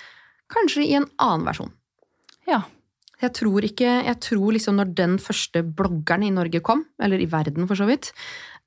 [0.51, 1.71] kanskje i en annen versjon.
[2.49, 2.63] Ja.
[3.21, 7.29] Jeg tror ikke Jeg tror liksom når den første bloggeren i Norge kom, eller i
[7.29, 8.09] verden for så vidt,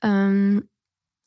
[0.06, 0.62] um,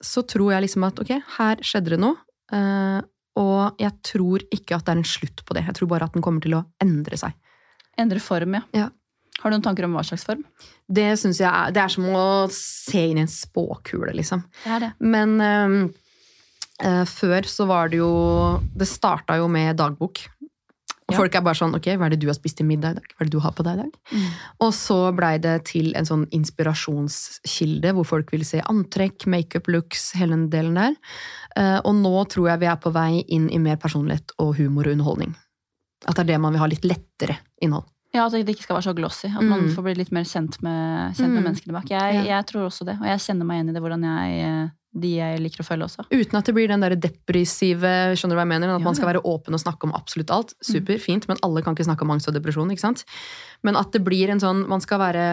[0.04, 2.18] så tror jeg liksom at ok, her skjedde det noe.
[2.54, 3.02] uh,
[3.38, 5.68] og jeg tror ikke at det er en slutt på det.
[5.68, 7.36] Jeg tror bare at den kommer til å endre seg.
[8.02, 8.64] Endre form, ja.
[8.74, 8.88] Ja.
[9.44, 10.42] Har du noen tanker om hva slags form?
[10.90, 14.42] Det synes jeg er, det er som å se inn i en spåkule, liksom.
[14.64, 14.92] Det er det.
[15.14, 15.78] Men um,
[16.82, 18.10] uh, før så var det jo
[18.74, 20.24] Det starta jo med dagbok.
[21.08, 21.18] Og Ja.
[21.22, 23.04] folk er bare sånn Ok, hva er det du har spist til middag i dag?
[23.16, 23.92] Hva er det du har på deg i dag?
[24.12, 24.32] Mm.
[24.60, 30.12] Og så blei det til en sånn inspirasjonskilde hvor folk vil se antrekk, makeup looks,
[30.20, 30.96] hele den delen der.
[31.56, 34.88] Eh, og nå tror jeg vi er på vei inn i mer personlighet og humor
[34.88, 35.36] og underholdning.
[36.08, 37.86] At det er det man vil ha litt lettere innhold.
[38.14, 39.28] Ja, At det ikke skal være så glossy.
[39.28, 39.76] At man Mm.
[39.76, 41.44] får bli litt mer kjent med, kjent med Mm.
[41.44, 41.90] menneskene bak.
[41.90, 42.38] Jeg, Ja.
[42.38, 45.12] jeg tror også det, og jeg kjenner meg igjen i det, hvordan jeg, eh, de
[45.18, 46.06] jeg liker å følge også.
[46.10, 49.12] Uten at det blir den der depressive skjønner du hva jeg mener, At man skal
[49.12, 50.56] være åpen og snakke om absolutt alt.
[50.64, 52.72] Super, fint, men alle kan ikke snakke om angst og depresjon.
[52.72, 53.04] ikke sant?
[53.68, 55.26] Men at det blir en sånn Man skal være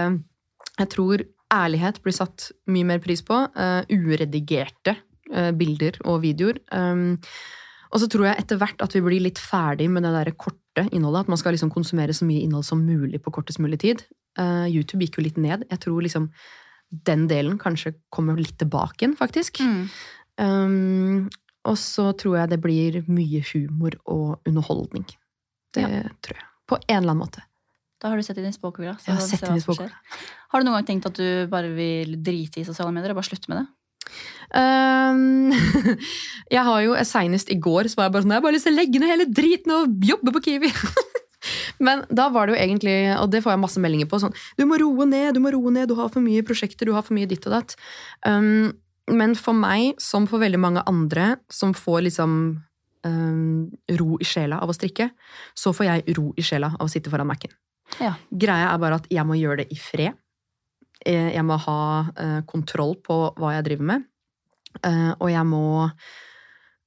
[0.80, 3.36] Jeg tror ærlighet blir satt mye mer pris på.
[3.54, 4.96] Uh, uredigerte
[5.32, 6.58] uh, bilder og videoer.
[6.72, 7.20] Um,
[7.94, 10.88] og så tror jeg etter hvert at vi blir litt ferdig med det der korte
[10.90, 11.24] innholdet.
[11.24, 14.02] At man skal liksom konsumere så mye innhold som mulig på kortest mulig tid.
[14.34, 15.62] Uh, YouTube gikk jo litt ned.
[15.70, 16.28] Jeg tror liksom
[16.90, 19.60] den delen kanskje kommer litt tilbake igjen, faktisk.
[19.64, 19.88] Mm.
[20.40, 21.30] Um,
[21.64, 25.06] og så tror jeg det blir mye humor og underholdning.
[25.74, 25.88] Det
[26.22, 26.48] tror jeg.
[26.70, 27.44] På en eller annen måte.
[28.00, 28.98] Da har du sett inn i spåkula.
[29.00, 29.92] så Jeg har
[30.52, 33.30] Har du noen gang tenkt at du bare vil drite i sosiale medier og bare
[33.30, 33.66] slutte med det?
[34.54, 35.50] Um,
[36.54, 38.68] jeg har jo Senest i går så var jeg bare sånn Jeg har bare lyst
[38.68, 40.70] til å legge ned hele driten og jobbe på Kiwi.
[41.82, 44.64] Men da var det jo egentlig, og det får jeg masse meldinger på, sånn Du
[44.68, 47.16] må roe ned, du må roe ned, du har for mye prosjekter, du har for
[47.16, 47.74] mye ditt og datt.
[48.26, 48.74] Um,
[49.10, 52.36] men for meg, som for veldig mange andre som får liksom
[53.04, 55.10] um, ro i sjela av å strikke,
[55.58, 57.52] så får jeg ro i sjela av å sitte foran Mac-en.
[58.00, 58.14] Ja.
[58.30, 60.16] Greia er bare at jeg må gjøre det i fred.
[61.04, 64.06] Eh, Jeg må ha uh, kontroll på hva jeg driver med.
[64.80, 65.66] Uh, og jeg må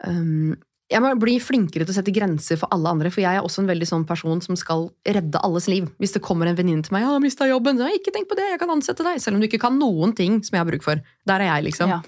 [0.07, 0.55] um,
[0.87, 3.59] Jeg må bli flinkere til å sette grenser for alle andre, for jeg er også
[3.63, 5.89] en veldig sånn person som skal redde alles liv.
[5.99, 8.45] Hvis det kommer en venninne til meg har mista jobben', så ikke tenk på det,
[8.53, 9.19] jeg kan ansette deg.
[9.19, 11.01] Selv om du ikke kan noen ting som jeg har bruk for.
[11.27, 11.89] Der er jeg, liksom.
[11.89, 12.01] Ja.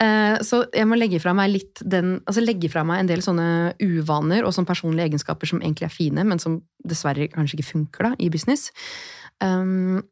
[0.00, 3.18] Eh, Så jeg må legge fra meg litt den Altså legge fra meg en del
[3.18, 7.72] sånne uvaner og sånne personlige egenskaper som egentlig er fine, men som dessverre kanskje ikke
[7.72, 8.70] funker da, i business.
[9.40, 10.02] Um,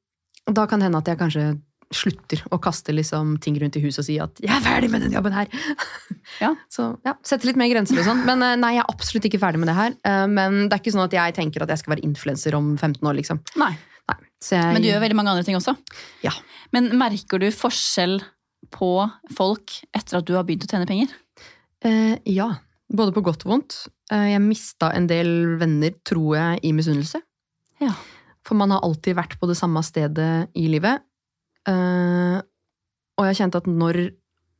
[0.46, 1.60] da kan det hende at jeg kanskje
[1.94, 5.02] slutter å kaste liksom ting rundt i huset og si at 'jeg er ferdig med
[5.02, 5.48] den jobben her'.
[6.40, 6.54] Ja.
[6.68, 8.24] Så ja, sette litt mer grenser og sånn.
[8.26, 9.92] Men eh, nei, jeg er absolutt ikke ferdig med det her.
[10.04, 12.76] Eh, Men det er ikke sånn at jeg tenker at jeg skal være influenser om
[12.76, 13.40] 15 år, liksom.
[13.56, 13.70] Nei.
[14.10, 14.16] Nei.
[14.42, 15.76] Jeg, Men du gjør veldig mange andre ting også.
[16.26, 16.32] Ja.
[16.74, 18.18] Men merker du forskjell
[18.74, 18.90] på
[19.38, 21.14] folk etter at du har begynt å tjene penger?
[21.86, 22.50] Eh, ja.
[22.92, 23.78] Både på godt og vondt.
[24.10, 27.22] Eh, jeg mista en del venner, tror jeg, i misunnelse.
[27.82, 27.94] Ja.
[28.46, 31.05] For man har alltid vært på det samme stedet i livet.
[31.66, 32.36] Eh,
[33.16, 34.06] og jeg kjente at når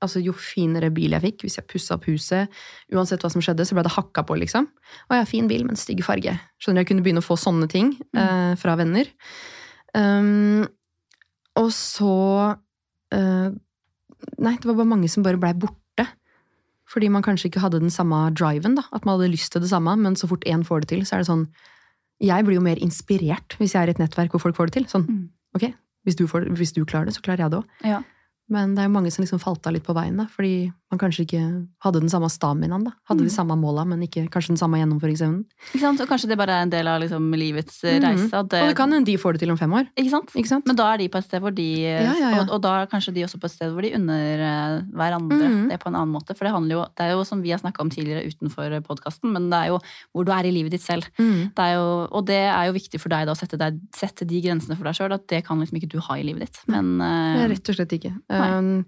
[0.05, 2.53] Altså, jo finere bil jeg fikk, hvis jeg pussa opp huset,
[2.92, 4.66] uansett hva som skjedde, så ble det hakka på, liksom.
[5.09, 6.35] Og jeg har fin bil, men stygg farge.
[6.61, 9.09] Skjønner jeg kunne begynne å få sånne ting eh, fra venner.
[9.97, 10.66] Um,
[11.57, 12.12] og så
[12.53, 13.49] uh,
[14.37, 16.05] Nei, det var bare mange som bare blei borte.
[16.92, 18.77] Fordi man kanskje ikke hadde den samme driven.
[18.77, 21.07] da, At man hadde lyst til det samme, men så fort én får det til,
[21.09, 21.49] så er det sånn
[22.21, 24.77] Jeg blir jo mer inspirert hvis jeg er i et nettverk hvor folk får det
[24.83, 24.87] til.
[24.92, 25.29] Sånn, Mm.
[25.57, 25.73] ok,
[26.07, 27.81] hvis du, får, hvis du klarer det, så klarer jeg det òg.
[27.87, 28.01] Ja.
[28.53, 31.01] Men det er jo mange som liksom falt av litt på veien, da, fordi man
[31.03, 31.40] kanskje ikke
[31.83, 32.85] hadde den samme staminaen.
[32.87, 32.92] da.
[33.11, 33.35] Hadde de Mm.
[33.35, 35.44] samme måla, men ikke kanskje den samme gjennomføringsevnen.
[35.75, 36.01] Ikke sant?
[36.01, 38.05] Og kanskje det bare er en del av liksom, livets eh, Mhm.
[38.07, 38.33] reise.
[38.35, 39.88] At det, Og det kan hende de får det til om fem år.
[39.99, 40.31] Ikke sant?
[40.37, 40.66] ikke sant?
[40.66, 42.40] Men da er de på et sted hvor de Ja, ja, ja.
[42.42, 45.49] Og, og da er kanskje de også på et sted hvor de unner eh, hverandre
[45.49, 45.68] mm.
[45.70, 46.37] det på en annen måte.
[46.37, 49.33] For det handler jo, det er jo som vi har snakka om tidligere utenfor podkasten,
[49.33, 49.81] men det er jo
[50.14, 51.05] hvor du er i livet ditt selv.
[51.18, 51.51] Mm.
[51.53, 54.40] Det jo, og det er jo viktig for deg da å sette, deg, sette de
[54.40, 55.12] grensene for deg sjøl.
[55.12, 56.59] At det kan liksom ikke du ha i livet ditt.
[56.68, 58.14] Men eh, rett og slett ikke.
[58.31, 58.51] Nei.
[58.59, 58.85] Um,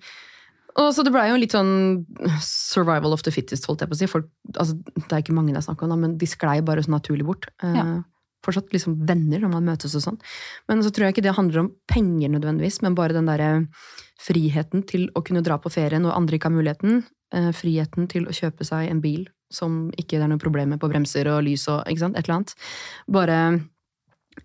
[0.77, 2.05] Og så det ble jo litt sånn
[2.45, 4.07] survival of the fittest, holdt jeg på å si.
[4.11, 6.93] Folk, altså, det er ikke mange det er snakk om, men de sklei bare så
[6.93, 7.49] naturlig bort.
[7.63, 8.03] Eh, Ja.
[8.47, 10.19] Fortsatt liksom venner når man møtes og sånn.
[10.69, 13.67] Men så tror jeg ikke det handler om penger nødvendigvis, men bare den derre
[14.23, 17.03] friheten til å kunne dra på ferie når andre ikke har muligheten.
[17.35, 20.81] Eh, friheten til å kjøpe seg en bil som ikke det er noe problem med
[20.81, 22.55] på bremser og lys og ikke sant, et eller annet.
[23.11, 23.39] Bare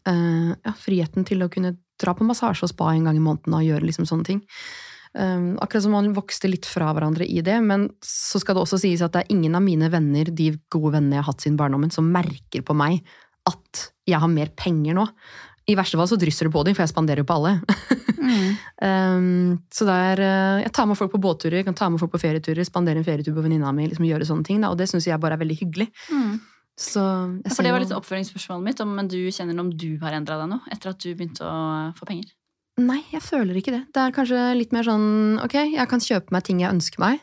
[0.10, 3.54] eh, ja, friheten til å kunne dra på massasje og spa en gang i måneden
[3.54, 4.42] og gjøre liksom sånne ting.
[5.14, 8.80] Um, akkurat som man vokste litt fra hverandre i det, men så skal det også
[8.82, 11.60] sies at det er ingen av mine venner, de gode vennene jeg har hatt siden
[11.60, 13.04] barndommen, som merker på meg
[13.50, 15.06] at jeg har mer penger nå.
[15.70, 17.54] I verste fall så drysser det på dem, for jeg spanderer jo på alle.
[18.82, 22.02] um, så det er uh, Jeg tar med folk på båtturer, jeg kan ta med
[22.02, 24.82] folk på ferieturer, spandere en ferietur på venninna mi, liksom gjøre sånne ting, da, og
[24.82, 25.92] det syns jeg bare er veldig hyggelig.
[26.10, 26.42] Mm.
[26.80, 27.02] Så
[27.46, 30.50] Ja, for det var litt oppfølgingsspørsmålet mitt, om du kjenner om du har endra deg
[30.56, 32.34] nå etter at du begynte å få penger.
[32.82, 33.84] Nei, jeg føler ikke det.
[33.94, 37.20] Det er kanskje litt mer sånn ok, jeg kan kjøpe meg ting jeg ønsker meg,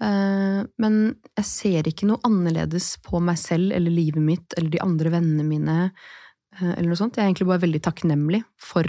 [0.00, 1.00] uh, men
[1.36, 5.44] jeg ser ikke noe annerledes på meg selv eller livet mitt eller de andre vennene
[5.44, 7.18] mine uh, eller noe sånt.
[7.18, 8.88] Jeg er egentlig bare veldig takknemlig for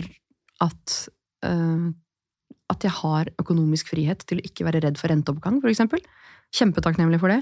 [0.64, 0.96] at
[1.44, 1.92] uh,
[2.72, 6.00] at jeg har økonomisk frihet til å ikke være redd for renteoppgang, eksempel.
[6.52, 7.40] Kjempetakknemlig for det.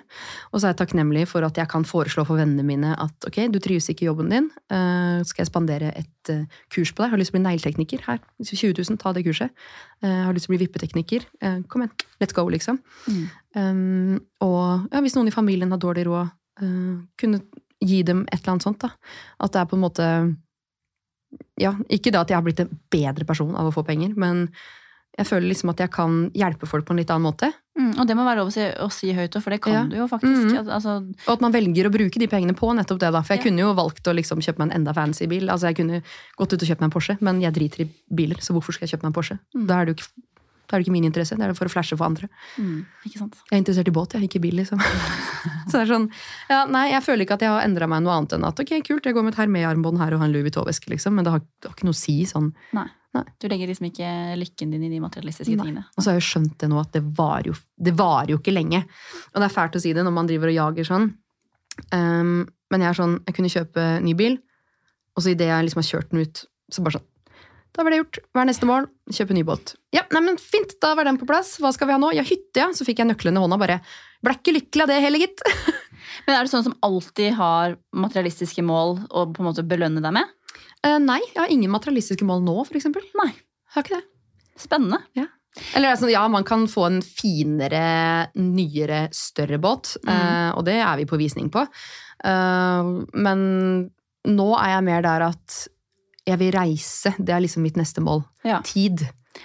[0.52, 3.40] Og så er jeg takknemlig for at jeg kan foreslå for vennene mine at ok,
[3.50, 7.14] du trives ikke i jobben din, eh, skal jeg spandere et eh, kurs på deg?
[7.14, 8.04] Har lyst til å bli negletekniker?
[8.06, 9.56] Her, 20 000, ta det kurset.
[10.04, 11.26] Eh, har lyst til å bli vippetekniker?
[11.72, 12.78] Kom igjen, let's go, liksom.
[13.10, 13.24] Mm.
[13.58, 16.30] Um, og ja, hvis noen i familien har dårlig råd,
[16.62, 17.42] uh, kunne
[17.82, 18.84] gi dem et eller annet sånt.
[18.84, 18.92] da.
[19.42, 20.12] At det er på en måte
[21.62, 24.48] Ja, ikke da at jeg har blitt en bedre person av å få penger, men
[25.18, 27.50] jeg føler liksom at jeg kan hjelpe folk på en litt annen måte.
[27.80, 29.74] Mm, og det må være lov å si, å si høyt òg, for det kan
[29.74, 29.84] Ja.
[29.86, 30.52] du jo faktisk.
[30.52, 30.58] Mm.
[30.60, 30.94] Al- Altså,
[31.28, 33.12] Og at man velger å bruke de pengene på nettopp det.
[33.12, 33.22] da.
[33.22, 33.50] For jeg Ja.
[33.50, 35.48] kunne jo valgt å liksom kjøpe meg en enda fancy bil.
[35.50, 36.02] Altså Jeg kunne
[36.38, 38.88] gått ut og kjøpt meg en Porsche, men jeg driter i biler, så hvorfor skal
[38.88, 39.40] jeg kjøpe meg en Porsche?
[39.56, 39.68] Mm.
[39.68, 40.12] Da er det jo ikke,
[40.70, 42.30] da er det ikke min interesse, det er for å flashe for andre.
[42.60, 43.36] mm, ikke sant?
[43.52, 44.78] Jeg er interessert i båt, jeg, ikke bil, liksom.
[45.68, 46.10] så det er sånn,
[46.50, 48.84] ja, nei, jeg føler ikke at jeg har endra meg noe annet enn at ok,
[48.86, 51.32] kult, jeg går med et Hermé-armbånd her og har en Louis Vuitton-veske, liksom, men det
[51.32, 52.54] har, det har ikke noe å si sånn.
[52.74, 52.86] Nei.
[53.18, 53.24] Nei.
[53.42, 55.66] Du legger liksom ikke lykken din i de materialistiske Nei.
[55.66, 55.86] tingene.
[55.96, 58.38] Og så har jeg jo skjønt det nå at det varer jo, det var jo
[58.38, 58.84] ikke lenge.
[59.34, 61.08] Og det er fælt å si det når man driver og jager sånn.
[61.96, 64.38] Um, men jeg er sånn, jeg kunne kjøpe ny bil,
[65.16, 67.08] og så idet jeg liksom har kjørt den ut, så bare sånn
[67.74, 68.20] Da var det gjort.
[68.34, 68.88] Hva er neste mål?
[69.14, 69.76] Kjøpe ny båt.
[69.96, 71.56] Ja, nei, men Fint, da var den på plass.
[71.62, 72.10] Hva skal vi ha nå?
[72.18, 72.70] Ja, hytte, ja.
[72.74, 73.60] Så fikk jeg nøklene i hånda.
[73.62, 73.78] Bare
[74.26, 75.44] ble ikke lykkelig av det heller, gitt.
[76.26, 80.16] Men er det sånn som alltid har materialistiske mål å på en måte belønne deg
[80.18, 80.34] med?
[80.86, 83.04] Eh, nei, jeg har ingen materialistiske mål nå, for eksempel.
[83.20, 83.32] Nei.
[83.76, 84.06] Har ikke det.
[84.60, 85.00] Spennende.
[85.76, 90.56] Eller altså, ja, man kan få en finere, nyere, større båt, Mm.
[90.58, 91.66] og det er vi på visning på.
[92.24, 93.92] Eh, men
[94.28, 95.68] nå er jeg mer der at
[96.28, 97.14] jeg vil reise.
[97.18, 98.24] Det er liksom mitt neste mål.
[98.46, 98.62] Ja.
[98.62, 99.02] Tid.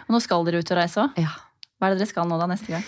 [0.09, 1.18] Og nå skal dere ut og reise òg.
[1.18, 1.32] Ja.
[1.80, 2.85] Hva er det dere skal nå da neste gang?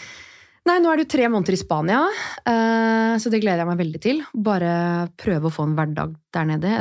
[0.66, 2.00] Nei, nå er det jo tre måneder i Spania,
[2.42, 4.22] eh, så det gleder jeg meg veldig til.
[4.34, 4.70] Bare
[5.14, 6.72] prøve å få en hverdag der nede.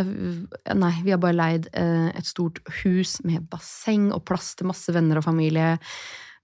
[0.74, 4.94] Nei, vi har bare leid eh, et stort hus med basseng og plass til masse
[4.96, 5.76] venner og familie.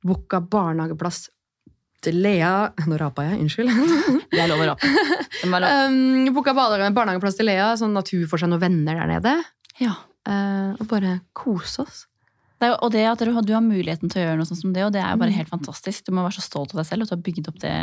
[0.05, 1.29] Booka barnehageplass
[2.01, 3.73] til Lea Nå rapa jeg, unnskyld.
[4.31, 4.93] Det er lov å rape.
[5.49, 5.67] Lov.
[5.89, 9.35] um, Booka barnehageplass til Lea, sånn at hun får seg noen venner der nede.
[9.81, 9.97] Ja.
[10.29, 12.05] Eh, og bare kose oss.
[12.61, 14.83] Er og det at du, du har muligheten til å gjøre noe sånt som det,
[14.85, 15.39] og det er jo bare Mm.
[15.39, 16.05] helt fantastisk.
[16.05, 17.75] Du må være så stolt av deg selv, og du har bygd opp det,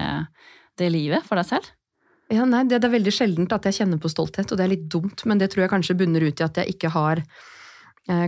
[0.78, 1.70] det livet for deg selv.
[2.30, 4.74] Ja, nei, det, det er veldig sjeldent at jeg kjenner på stolthet, og det er
[4.74, 7.22] litt dumt, men det tror jeg kanskje bunner ut i at jeg ikke har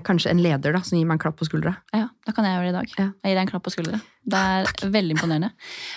[0.04, 1.74] kanskje en leder da, som gir meg en klapp på skuldra.
[1.96, 2.94] Ja, da kan jeg gjøre det i dag.
[2.98, 3.06] Ja.
[3.24, 4.00] Jeg gir deg en klapp på skuldra.
[4.30, 5.48] Det er veldig imponerende.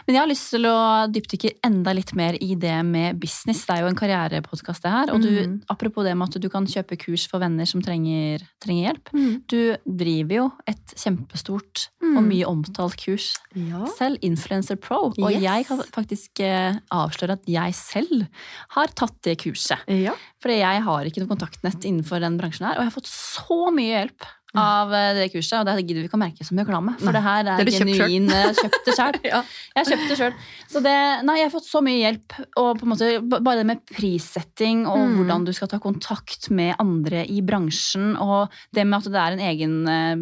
[0.07, 0.75] Men jeg har lyst til å
[1.11, 3.65] dypdykke enda litt mer i det med business.
[3.67, 5.11] Det er jo en karrierepodkast, det her.
[5.11, 5.57] Og du, mm.
[5.69, 9.11] apropos det med at du kan kjøpe kurs for venner som trenger, trenger hjelp.
[9.51, 12.27] Du driver jo et kjempestort og Mm.
[12.29, 13.85] mye omtalt kurs Ja.
[13.97, 15.11] selv, Influencer Pro.
[15.17, 15.41] Og Yes.
[15.41, 18.27] jeg kan faktisk eh, avsløre at jeg selv
[18.69, 19.79] har tatt det kurset.
[19.87, 20.13] ja.
[20.43, 23.59] Fordi jeg har ikke noe kontaktnett innenfor den bransjen her, og jeg har fått så
[23.71, 26.91] mye hjelp av eh, det kurset, og det gidder vi ikke å merke som reklame,
[27.01, 27.93] for det her det er kjøpt selv.
[28.03, 28.27] genuin
[28.59, 29.15] kjøpt det sjøl.
[29.31, 29.39] Ja.
[29.73, 30.35] Jeg har kjøpt det sjøl.
[30.69, 30.93] Så det,
[31.25, 34.83] nei, jeg har fått så mye hjelp, og på en måte bare det med prissetting,
[34.85, 35.15] og Mm.
[35.17, 39.31] hvordan du skal ta kontakt med andre i bransjen, og det med at det er
[39.39, 40.15] en egen, eh,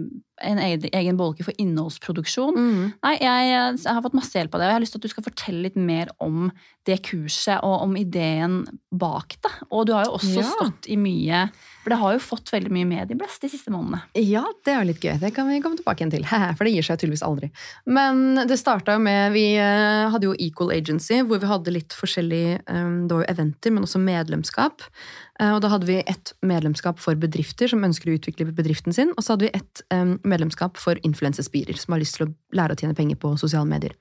[0.44, 2.58] en egen, bolke for innholdsproduksjon.
[2.58, 2.84] Mm.
[3.04, 3.50] Nei, jeg,
[3.84, 5.28] jeg har fått masse hjelp av det, og jeg har lyst til at du skal
[5.30, 6.52] fortelle litt mer om
[6.90, 9.52] det kurset og om ideen bak det.
[9.70, 10.48] Og du har jo også Ja.
[10.50, 11.44] stått i mye
[11.84, 14.04] For det har jo fått veldig mye medieblest de siste månedene.
[14.14, 15.16] Ja, det er litt gøy.
[15.22, 16.26] Det kan vi komme tilbake igjen til.
[16.58, 17.50] For det gir seg tydeligvis aldri.
[17.90, 21.96] Men det starta jo med Vi eh, hadde jo Equal Agency, hvor vi hadde litt
[21.98, 24.86] forskjellig eh, Det var jo eventer, men også medlemskap.
[25.40, 29.14] Eh, Og da hadde vi et medlemskap for bedrifter som ønsker å utvikle bedriften sin,
[29.16, 29.84] og så hadde vi et
[30.24, 33.96] medlemskap for influensespirer som har lyst til å lære å tjene penger på sosiale medier.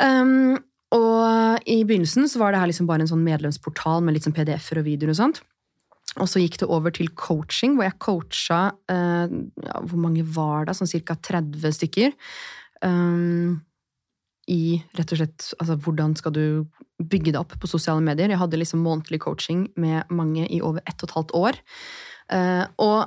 [0.00, 0.58] Um,
[0.90, 4.34] og i begynnelsen så var det her liksom bare en sånn medlemsportal med litt sånn
[4.34, 5.42] PDF-er og videoer og sånt.
[6.18, 8.60] Og så gikk det over til coaching, hvor jeg coacha
[8.90, 10.74] uh, ja, Hvor mange var det?
[10.74, 11.14] Sånn ca.
[11.14, 12.16] 30 stykker.
[12.82, 13.60] Um,
[14.50, 16.44] I rett og slett altså, hvordan skal du
[17.00, 18.30] bygge det opp på sosiale medier.
[18.32, 21.60] Jeg hadde liksom månedlig coaching med mange i over ett og et halvt år.
[22.30, 22.98] Uh, og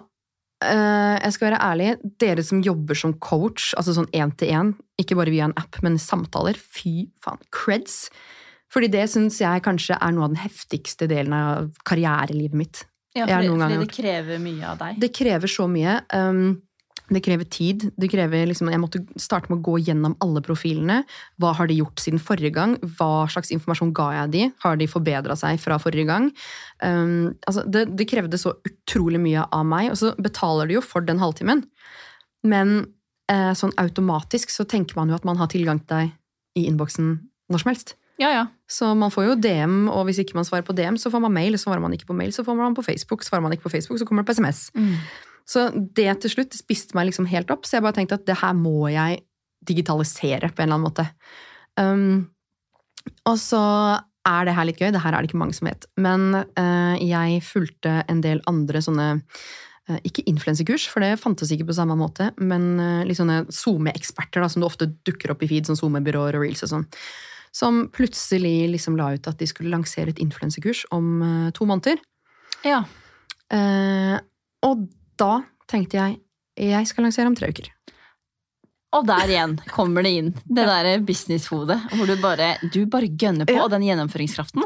[0.66, 1.90] uh, jeg skal være ærlig,
[2.22, 5.80] dere som jobber som coach, altså sånn én til én, ikke bare via en app,
[5.86, 8.08] men samtaler, fy faen, creds.
[8.74, 12.86] Fordi det syns jeg kanskje er noe av den heftigste delen av karrierelivet mitt.
[13.14, 14.96] Ja, fordi, fordi det krever mye av deg.
[15.04, 16.00] Det krever så mye.
[16.10, 16.56] Um,
[17.12, 17.90] det krever tid.
[18.00, 21.02] Det krever liksom, jeg måtte starte med å gå gjennom alle profilene.
[21.42, 22.78] Hva har de gjort siden forrige gang?
[22.98, 24.46] Hva slags informasjon ga jeg de?
[24.64, 26.30] Har de forbedra seg fra forrige gang?
[26.80, 30.86] Um, altså, det, det krevde så utrolig mye av meg, og så betaler de jo
[30.86, 31.66] for den halvtimen.
[32.48, 32.76] Men
[33.32, 37.14] eh, sånn automatisk så tenker man jo at man har tilgang til deg i innboksen
[37.52, 37.96] når som helst.
[38.22, 38.44] Ja, ja.
[38.70, 41.34] Så man får jo DM, og hvis ikke man svarer på DM, så får man
[41.34, 41.58] mail.
[41.60, 43.26] Svarer man ikke på mail, så får man på Facebook.
[43.26, 44.68] Svarer man ikke på Facebook, så kommer det på SMS.
[45.50, 48.40] Så det til slutt spiste meg liksom helt opp, så jeg bare tenkte at det
[48.40, 49.24] her må jeg
[49.68, 51.08] digitalisere på en eller annen måte.
[51.80, 52.16] Um,
[53.28, 53.64] og så
[54.24, 56.96] er det her litt gøy, det her er det ikke mange som vet, men uh,
[57.00, 61.98] jeg fulgte en del andre sånne uh, ikke influensekurs, for det fantes ikke på samme
[62.00, 66.40] måte, men uh, litt sånne SoMe-eksperter som det ofte dukker opp i feed, sånn SoMe-byråer
[66.40, 66.88] og reels og sånn,
[67.54, 71.20] som plutselig liksom la ut at de skulle lansere et influensekurs om
[71.54, 72.00] to måneder.
[72.66, 72.80] ja.
[74.66, 74.88] Og
[75.18, 76.20] da tenkte jeg
[76.60, 77.70] jeg skal lansere om tre uker.
[78.94, 83.48] Og der igjen kommer det inn, det der businesshodet, hvor du bare, du bare gønner
[83.50, 83.64] på, Ja.
[83.66, 84.62] og den gjennomføringskraften.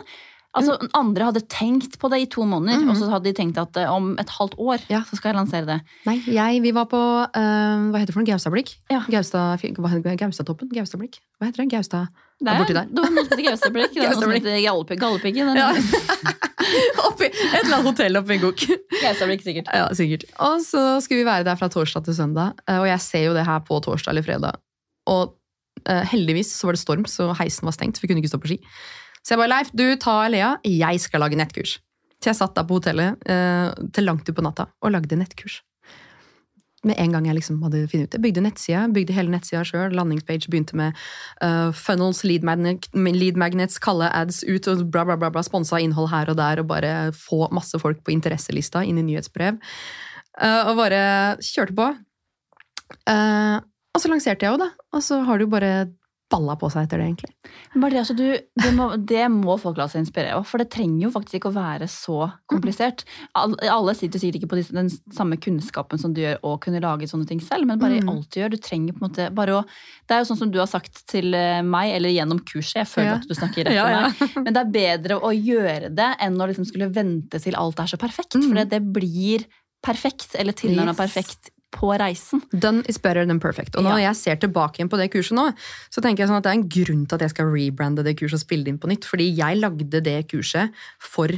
[0.57, 2.89] Altså, Andre hadde tenkt på det i to måneder, Mhm.
[2.89, 5.01] og så hadde de tenkt at eh, om et halvt år Ja.
[5.07, 5.81] så skal jeg lansere det.
[6.05, 7.29] Nei, jeg, vi var på uh,
[7.91, 8.31] hva heter det for noe?
[8.33, 8.75] Gaustablikk?
[8.89, 9.01] Ja.
[9.07, 10.69] Gaustatoppen?
[10.73, 11.19] Gaustablikk?
[11.39, 11.69] Hva heter det?
[11.71, 12.07] Gaustad
[12.37, 12.89] Det er borti der.
[12.93, 15.57] det er noe som heter Gaustablikk, det er noe som heter Gallepiggen.
[15.57, 15.71] Ja.
[17.07, 18.63] Oppi et eller annet hotell oppi en Gok.
[18.93, 19.71] Gaustablikk, sikkert.
[19.73, 20.27] Ja, sikkert.
[20.43, 23.33] Og så skulle vi være der fra torsdag til søndag, eh, og jeg ser jo
[23.37, 24.61] det her på torsdag eller fredag.
[25.09, 25.33] Og
[25.87, 28.41] uh, heldigvis så var det storm, så heisen var stengt, for vi kunne ikke stå
[28.43, 28.59] på ski.
[29.21, 31.77] Så jeg bare, Leif, du tar Lea, jeg skal lage nettkurs.
[32.17, 35.61] Så jeg satt da på hotellet uh, til langt utpå natta og lagde nettkurs.
[36.87, 38.21] Med en gang jeg liksom hadde funnet ut det.
[38.23, 39.95] Bygde nettsida, bygde hele nettsida sjøl.
[39.97, 40.97] Landingspage begynte med
[41.43, 45.31] uh, funnels, lead, magnet, lead magnets, kalle ads ut og bla, bla, bla.
[45.33, 49.05] bla Sponsa innhold her og der og bare få masse folk på interesselista inn i
[49.09, 49.59] nyhetsbrev.
[50.37, 51.01] Uh, og bare
[51.43, 51.91] kjørte på.
[53.09, 53.57] Uh,
[53.93, 54.71] og så lanserte jeg jo, da.
[54.93, 55.71] Og så har det jo bare
[56.29, 57.29] balla på seg etter det, egentlig.
[57.79, 58.25] Bare det, altså, du,
[58.59, 61.51] det, må, det må folk la seg inspirere av, for det trenger jo faktisk ikke
[61.51, 62.17] å være så
[62.51, 63.05] komplisert.
[63.33, 67.27] Alle, sitter sikkert ikke på den samme kunnskapen som du gjør, og kunne lage sånne
[67.29, 68.09] ting selv, men bare i Mm.
[68.11, 69.63] alt du gjør, du trenger på en måte bare å
[70.07, 72.87] Det er jo sånn som du har sagt til eh, meg, eller gjennom kurset, jeg
[72.87, 73.15] føler Ja.
[73.21, 74.01] at du snakker rett Ja, til ja.
[74.35, 77.79] meg, men det er bedre å gjøre det enn å liksom skulle vente til alt
[77.79, 78.47] er så perfekt, Mm.
[78.49, 79.45] for det, det blir
[79.83, 80.97] perfekt, eller tilnærmet Yes.
[80.97, 82.41] perfekt, på reisen.
[82.51, 83.75] Done is better than perfect.
[83.75, 85.49] Og når jeg ser tilbake igjen på det kurset nå,
[85.91, 88.15] så tenker jeg sånn at det er en grunn til at jeg skal rebrande det
[88.19, 89.07] kurset og spille det inn på nytt.
[89.09, 91.33] Fordi jeg lagde det kurset for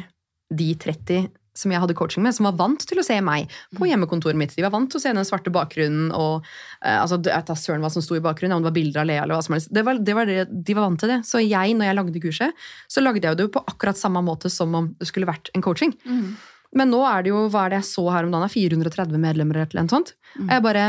[0.50, 3.88] de 30 som jeg hadde coaching med, som var vant til å se meg på
[3.90, 4.54] hjemmekontoret mitt.
[4.56, 7.92] De var vant til å se den svarte bakgrunnen og uh, altså, Jeg søren hva
[7.92, 9.72] som sto i bakgrunnen, om det var bilder av Lea eller hva som helst.
[9.76, 11.20] Det var, det var det, de var vant til det.
[11.28, 14.78] Så jeg, når jeg lagde kurset, så lagde jeg det på akkurat samme måte som
[14.78, 15.96] om det skulle vært en coaching.
[16.76, 19.64] Men nå er det jo, hva er det jeg så her om dagen, 430 medlemmer
[19.64, 20.14] eller noe sånt.
[20.38, 20.48] Mm.
[20.48, 20.88] Og jeg bare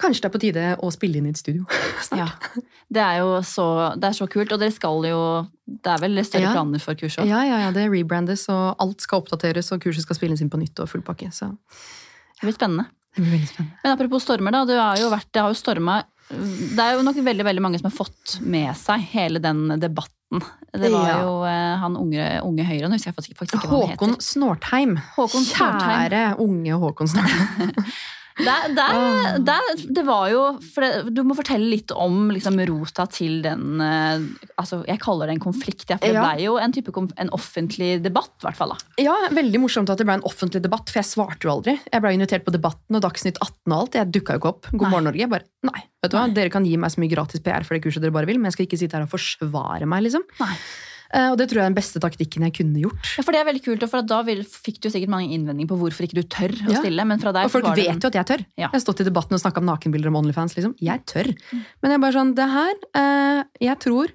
[0.00, 1.66] Kanskje det er på tide å spille inn i et studio.
[2.16, 2.26] Ja.
[2.90, 3.64] Det er jo så,
[4.00, 5.18] det er så kult, og dere skal jo
[5.68, 6.52] Det er vel større Ja.
[6.56, 7.28] planer for kurset?
[7.28, 10.58] Ja, ja, ja, det rebrandes, og alt skal oppdateres, og kurset skal spilles inn på
[10.58, 11.28] nytt og full pakke.
[11.30, 11.50] Så
[12.40, 12.86] Det blir spennende.
[13.14, 13.76] det blir veldig spennende.
[13.84, 14.64] Men apropos stormer, da.
[14.80, 16.00] Har vært, det har jo storma
[16.30, 20.44] Det er jo nok veldig veldig mange som har fått med seg hele den debatten.
[20.70, 21.16] Det var Ja.
[21.24, 24.14] jo eh, han unge, unge Høyre, nå husker jeg faktisk, ikke hva han Håkon.
[24.22, 24.92] Snortheim.
[25.16, 25.90] Håkon Snortheim.
[25.90, 27.74] Kjære unge Håkon Snortheim.
[28.38, 33.40] Det, der, der, det var jo det, Du må fortelle litt om liksom, rota til
[33.44, 34.22] den eh,
[34.60, 36.22] altså, Jeg kaller det en konflikt, for det Ja.
[36.24, 38.74] ble jo en type en offentlig debatt, i hvert fall.
[38.74, 39.02] da.
[39.02, 41.76] Ja, veldig morsomt at det ble en offentlig debatt, for jeg svarte jo aldri.
[41.92, 43.98] Jeg ble invitert på Debatten og Dagsnytt 18 og alt.
[44.00, 44.70] Jeg dukka jo ikke opp.
[44.72, 44.90] God Nei.
[44.90, 45.20] morgen, Norge.
[45.24, 46.26] Jeg bare, nei, vet du hva?
[46.34, 48.50] Dere kan gi meg så mye gratis PR for det kurset dere bare vil, men
[48.50, 50.24] jeg skal ikke sitte her og forsvare meg, liksom.
[50.40, 50.54] Nei.
[51.12, 53.08] Eh, Og det tror jeg er den beste taktikken jeg kunne gjort.
[53.18, 55.68] Ja, for det er veldig kult, og for Da vil, fikk du sikkert mange innvendinger
[55.72, 56.80] på hvorfor ikke du tør å Ja.
[56.80, 57.04] stille.
[57.06, 58.44] Men fra deg Og folk vet jo at jeg tør.
[58.56, 58.68] Ja.
[58.68, 60.54] Jeg har stått i debatten og snakka om nakenbilder om Onlyfans.
[60.56, 60.76] Liksom.
[60.80, 61.34] Jeg tør.
[61.82, 64.12] Men jeg er bare sånn, det her eh, Jeg tror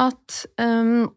[0.00, 1.10] at um,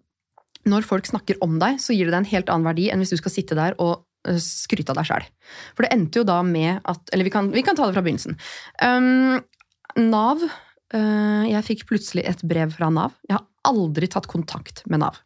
[0.65, 3.11] når folk snakker om deg, så gir det deg en helt annen verdi enn hvis
[3.11, 5.25] du skal sitte der og øh, skryte av deg sjæl.
[5.75, 8.01] For det endte jo da med at Eller vi kan, vi kan ta det fra
[8.03, 8.37] begynnelsen.
[8.81, 9.41] Um,
[10.09, 10.41] Nav
[10.93, 13.13] Uh, Jeg fikk plutselig et brev fra Nav.
[13.27, 15.19] Jeg har aldri tatt kontakt med Nav.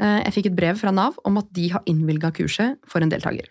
[0.00, 3.12] Eh, Jeg fikk et brev fra Nav om at de har innvilga kurset for en
[3.12, 3.50] deltaker.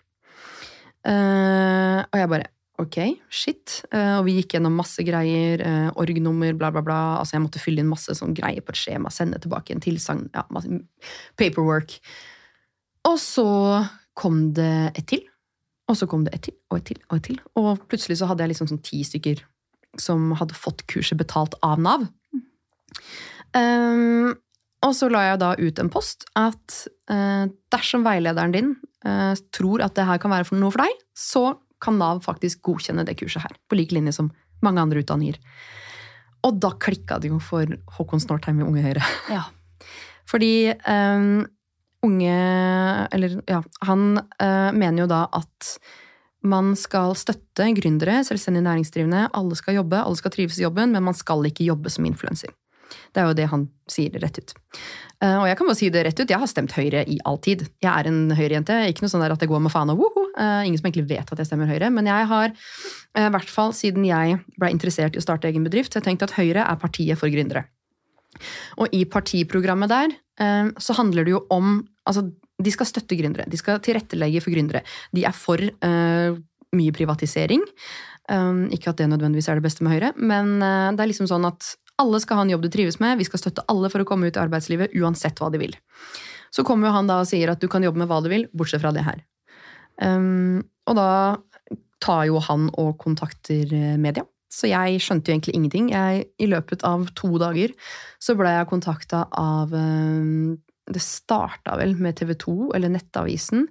[1.04, 2.50] Eh, og jeg bare
[2.80, 2.98] ok,
[3.30, 3.82] shit.
[3.92, 5.62] Eh, og vi gikk gjennom masse greier.
[6.00, 7.00] Org-nummer, bla, bla, bla.
[7.20, 10.26] Altså jeg måtte fylle inn masse sånn greier på et skjema, sende tilbake en tilsagn.
[10.34, 10.46] Ja,
[11.38, 11.98] paperwork.
[13.04, 13.46] Og så
[14.18, 15.24] kom det et til.
[15.90, 17.40] Og så kom det et til, og et til, og et til.
[17.60, 19.42] Og plutselig så hadde jeg liksom sånn ti stykker
[20.00, 22.06] som hadde fått kurset betalt av Nav.
[23.54, 24.34] Um,
[24.84, 26.78] og så la jeg da ut en post at
[27.12, 28.72] uh, dersom veilederen din
[29.06, 31.44] uh, tror at det her kan være noe for deg, så
[31.84, 34.30] kan Nav faktisk godkjenne det kurset her, på lik linje som
[34.64, 35.40] mange andre utdanninger.
[36.44, 39.04] Og da klikka det jo for Håkon Snortheim i Unge Høyre.
[39.32, 39.46] Ja.
[40.30, 41.44] Fordi um,
[42.04, 42.36] unge
[43.12, 45.76] Eller ja, han uh, mener jo da at
[46.44, 49.30] man skal støtte gründere, selvstendig næringsdrivende.
[49.32, 52.52] Alle skal jobbe, alle skal trives i jobben, men man skal ikke jobbe som influenser.
[53.14, 54.54] Det er jo det han sier rett ut.
[55.22, 57.38] Eh, og jeg kan bare si det rett ut, jeg har stemt Høyre i all
[57.42, 57.66] tid.
[57.84, 58.76] Jeg er en Høyre-jente.
[58.90, 60.26] Ikke noe sånn at det går med faen og woho.
[60.34, 61.90] Eh, ingen som egentlig vet at jeg stemmer Høyre.
[61.94, 62.52] Men jeg har,
[63.14, 66.26] eh, i hvert fall siden jeg ble interessert i å starte egen bedrift, jeg tenkt
[66.26, 67.66] at Høyre er partiet for gründere.
[68.82, 70.20] Og i partiprogrammet der
[70.82, 72.26] så handler det jo om Altså,
[72.60, 73.46] de skal støtte gründere.
[73.48, 74.82] De skal tilrettelegge for gründere.
[75.14, 76.36] De er for uh,
[76.76, 77.62] mye privatisering.
[78.28, 81.28] Um, ikke at det nødvendigvis er det beste med Høyre, men uh, det er liksom
[81.30, 83.18] sånn at alle skal ha en jobb du trives med.
[83.20, 85.74] Vi skal støtte alle for å komme ut i arbeidslivet, uansett hva de vil.
[86.54, 88.46] Så kommer jo han da og sier at du kan jobbe med hva du vil,
[88.54, 89.22] bortsett fra det her.
[90.02, 91.08] Um, og da
[92.02, 94.26] tar jo han og kontakter eh, media.
[94.52, 95.88] Så jeg skjønte jo egentlig ingenting.
[95.94, 97.72] Jeg, I løpet av to dager
[98.22, 103.66] så ble jeg kontakta av um, Det starta vel med TV 2, eller Nettavisen.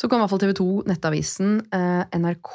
[0.00, 2.54] Så kom i hvert fall TV 2, Nettavisen, eh, NRK,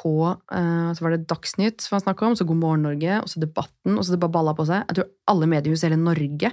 [0.50, 3.38] eh, så var det Dagsnytt som var snakk om, så God morgen Norge, og så
[3.38, 4.82] Debatten, og så det bare balla på seg.
[4.88, 6.50] Jeg tror alle mediehus i hele Norge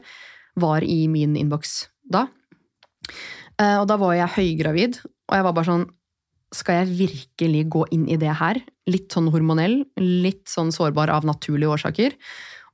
[0.61, 2.27] var i min innboks da.
[3.57, 5.89] Eh, og da var jeg høygravid, og jeg var bare sånn
[6.53, 8.59] Skal jeg virkelig gå inn i det her?
[8.85, 12.13] Litt sånn hormonell, litt sånn sårbar av naturlige årsaker.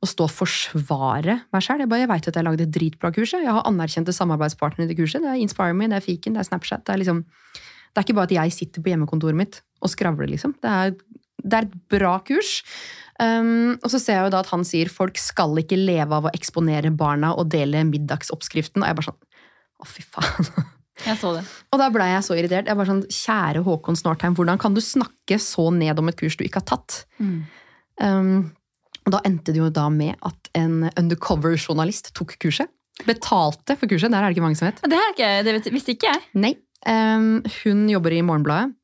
[0.03, 1.79] Og stå og forsvare meg sjøl.
[1.79, 3.31] Jeg, bare, jeg veit at jeg lagde et dritbra kurs.
[3.31, 5.23] Jeg har anerkjente samarbeidspartnere i det kurset.
[5.23, 6.83] Det er Inspire Me, det er Fiken, det er Snapchat.
[6.83, 7.23] Det er liksom
[7.89, 10.55] det er ikke bare at jeg sitter på hjemmekontoret mitt og skravler, liksom.
[10.61, 10.95] Det er,
[11.43, 12.59] det er et bra kurs.
[13.19, 16.29] Um, og så ser jeg jo da at han sier folk skal ikke leve av
[16.29, 18.83] å eksponere barna og dele middagsoppskriften.
[18.83, 19.23] Og jeg bare sånn
[19.79, 20.51] Å, fy faen.
[21.05, 21.45] Jeg så det.
[21.71, 22.67] Og da blei jeg så irritert.
[22.67, 26.35] Jeg bare sånn, Kjære Håkon Snortheim, hvordan kan du snakke så ned om et kurs
[26.35, 26.97] du ikke har tatt?
[28.03, 28.49] Um,
[29.05, 32.67] og da endte det jo da med at en undercover-journalist tok kurset.
[33.07, 34.11] Betalte for kurset.
[34.11, 34.83] Der er det ikke mange som vet.
[34.83, 36.25] Det, er ikke, det visste ikke jeg.
[36.35, 36.53] Nei.
[36.85, 38.75] Hun jobber i Morgenbladet.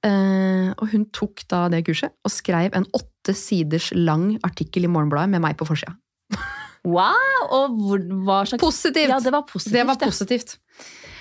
[0.00, 4.92] Eh, og hun tok da det kurset og skrev en åtte siders lang artikkel i
[4.92, 5.92] Morgenbladet med meg på forsida.
[6.88, 7.42] Wow!
[7.52, 9.10] Og hvor, hva slags Positivt!
[9.12, 9.74] Ja, det var positivt.
[9.76, 10.08] Det var ja.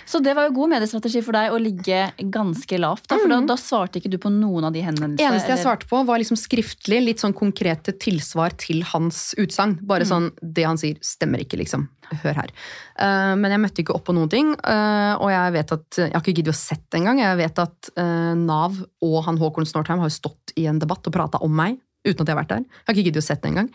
[0.09, 1.97] Så det var jo god mediestrategi for deg å ligge
[2.33, 3.03] ganske lavt.
[3.11, 5.21] Da, for da, da svarte ikke du på noen av de henvendelsene.
[5.21, 5.35] Mm.
[5.35, 9.77] Eneste jeg eller- svarte på, var liksom skriftlig, litt sånn konkrete tilsvar til hans utsagn.
[9.85, 10.09] Bare Mm.
[10.09, 11.87] sånn Det han sier, stemmer ikke, liksom.
[12.23, 12.49] Hør her.
[12.97, 14.49] Uh, men jeg møtte ikke opp på noen ting.
[14.65, 17.19] Uh, og jeg vet at Jeg har ikke giddet å sett det engang.
[17.21, 21.05] Jeg vet at uh, Nav og han Håkon Snortheim har jo stått i en debatt
[21.05, 22.65] og prata om meg uten at jeg har vært der.
[22.65, 23.69] Jeg har ikke giddet å sett det engang.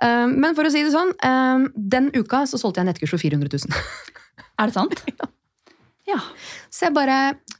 [0.00, 1.12] Men for å si det sånn,
[1.76, 3.74] den uka så solgte jeg nettkurs for 400 000.
[4.60, 5.02] Er det sant?
[5.20, 5.26] ja.
[6.72, 7.18] Så jeg bare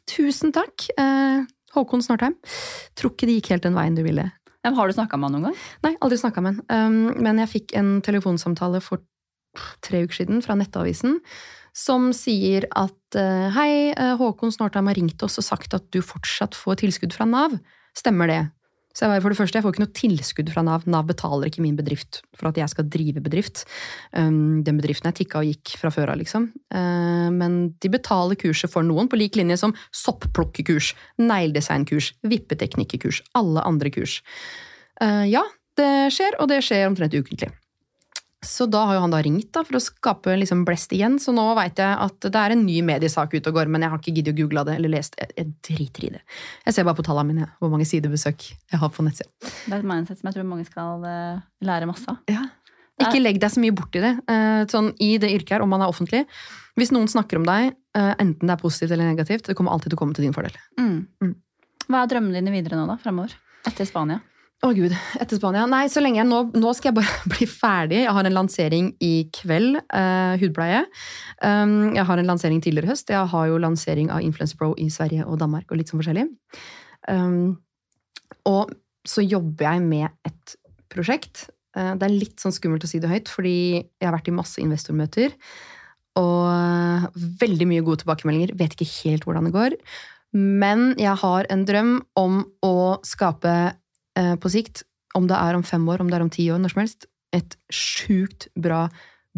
[0.08, 1.44] Tusen takk, eh,
[1.76, 2.34] Håkon Snortheim.
[2.96, 4.24] Tror ikke det gikk helt den veien du ville.
[4.64, 5.60] Men Har du snakka med han noen gang?
[5.84, 6.88] Nei, aldri snakka med han.
[6.88, 9.04] Um, men jeg fikk en telefonsamtale for
[9.84, 11.20] tre uker siden fra Nettavisen
[11.78, 16.00] som sier at eh, hei, eh, Håkon Snortheim har ringt oss og sagt at du
[16.02, 17.54] fortsatt får tilskudd fra Nav.
[17.96, 18.40] Stemmer det?
[18.98, 20.86] Så jeg var for det første, jeg får ikke noe tilskudd fra Nav.
[20.90, 23.62] Nav betaler ikke min bedrift for at jeg skal drive bedrift.
[24.10, 26.48] Um, den bedriften jeg tikka og gikk fra før av, liksom.
[26.74, 30.90] Uh, men de betaler kurset for noen, på lik linje som soppplukkekurs,
[31.22, 34.18] negledesignkurs, vippeteknikkekurs, alle andre kurs.
[34.98, 35.46] Uh, ja,
[35.78, 37.52] det skjer, og det skjer omtrent ukentlig.
[38.44, 41.32] Så da har jo han da ringt da, for å skape liksom blest igjen, så
[41.34, 43.98] nå veit jeg at det er en ny mediesak ute og går, men jeg har
[43.98, 45.18] ikke giddet å google det eller lest.
[45.18, 46.22] Jeg driter i det.
[46.68, 49.32] Jeg ser bare på tallene mine, hvor mange sidebesøk jeg har på nettsida.
[49.42, 52.22] Det er et mindset som jeg tror mange skal eh, lære masse av.
[52.98, 54.14] Ikke legg deg så mye bort i det.
[54.30, 56.24] Eh, Sånn, I det yrket her, om man er offentlig,
[56.78, 59.90] hvis noen snakker om deg, eh, enten det er positivt eller negativt, det kommer alltid
[59.92, 60.54] til å komme til din fordel.
[60.78, 61.06] Mm.
[61.22, 61.36] Mm.
[61.88, 62.98] Hva er drømmene dine videre nå, da?
[63.02, 63.34] Fremover?
[63.66, 64.22] Etter Spania?
[64.66, 64.90] Å gud,
[65.22, 65.68] etter Spania.
[65.70, 68.00] Nei, så lenge jeg nå, nå skal jeg bare bli ferdig.
[68.02, 69.78] Jeg har en lansering i kveld.
[69.94, 70.80] eh, hudpleie.
[71.38, 73.12] Um, jeg har en lansering tidligere i høst.
[73.14, 76.26] Jeg har jo lansering av Influencer Pro i Sverige og Danmark og litt sånn forskjellig.
[77.06, 77.54] Um,
[78.50, 78.74] og
[79.06, 80.58] så jobber jeg med et
[80.90, 81.46] prosjekt.
[81.78, 84.38] Uh, det er litt sånn skummelt å si det høyt, fordi jeg har vært i
[84.42, 85.38] masse investormøter.
[86.18, 87.04] Og eh,
[87.38, 88.56] veldig mye gode tilbakemeldinger.
[88.58, 89.76] Vet ikke helt hvordan det går.
[90.34, 93.52] Men jeg har en drøm om å skape
[94.40, 94.82] på sikt,
[95.16, 97.06] om det er om fem år, om det er om ti år, når som helst,
[97.36, 98.88] et sjukt bra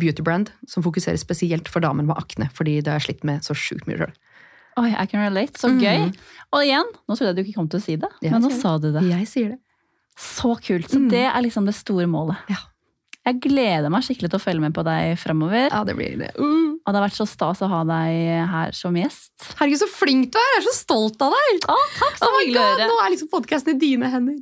[0.01, 3.55] beauty-brand som fokuserer spesielt for damer med akne, fordi det har jeg slitt med så
[3.59, 4.13] sjukt mye sjøl.
[4.81, 5.59] Oi, I can relate.
[5.59, 5.81] Så Mm.
[5.83, 6.15] gøy.
[6.55, 8.51] Og igjen, nå trodde jeg du ikke kom til å si det, Jeg men nå
[8.61, 9.03] sa du det.
[9.11, 9.59] Jeg sier det.
[10.17, 10.89] Så kult.
[10.89, 11.11] Så Mm.
[11.11, 12.37] det er liksom det store målet.
[12.49, 12.57] Ja.
[13.29, 15.67] Jeg gleder meg skikkelig til å følge med på deg fremover.
[15.69, 16.31] Ja, det blir det.
[16.41, 18.15] Og det har vært så stas å ha deg
[18.49, 19.35] her som gjest.
[19.59, 20.47] Herregud, så flink du er!
[20.57, 21.61] Jeg er så stolt av deg!
[21.69, 24.39] Å, takk, så Oh my God, nå er liksom podkasten i dine hender.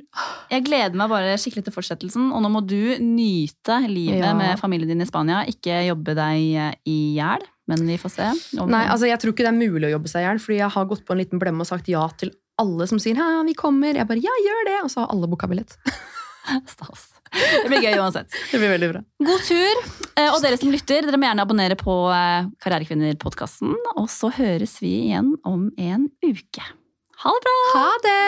[0.53, 4.31] Jeg gleder meg bare skikkelig til fortsettelsen, og nå må du nyte livet Ja.
[4.39, 5.43] med familien din i Spania.
[5.51, 8.31] Ikke jobbe deg i hjel, men vi får se.
[8.63, 10.61] Om- Nei, altså Jeg tror ikke det er mulig å jobbe seg i hjel, fordi
[10.63, 13.43] jeg har gått på en liten blemme og sagt ja til alle som sier ja,
[13.43, 13.91] vi kommer.
[13.93, 14.79] Jeg bare ja, gjør det!
[14.87, 15.75] Og så har alle booka billett.
[16.65, 17.09] Stas.
[17.33, 18.29] Det blir gøy uansett.
[18.51, 19.01] Det blir veldig bra.
[19.27, 19.83] God tur.
[20.15, 23.75] eh, Og dere som lytter, dere må gjerne abonnere på eh, Karrierekvinner-podkasten.
[23.95, 26.65] Og så høres vi igjen om en uke.
[27.25, 27.57] Ha det bra!
[27.75, 28.19] Ha det!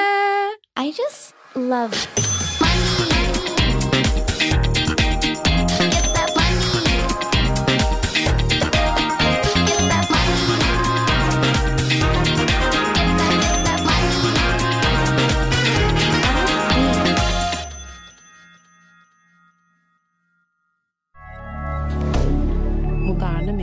[0.81, 1.95] I just love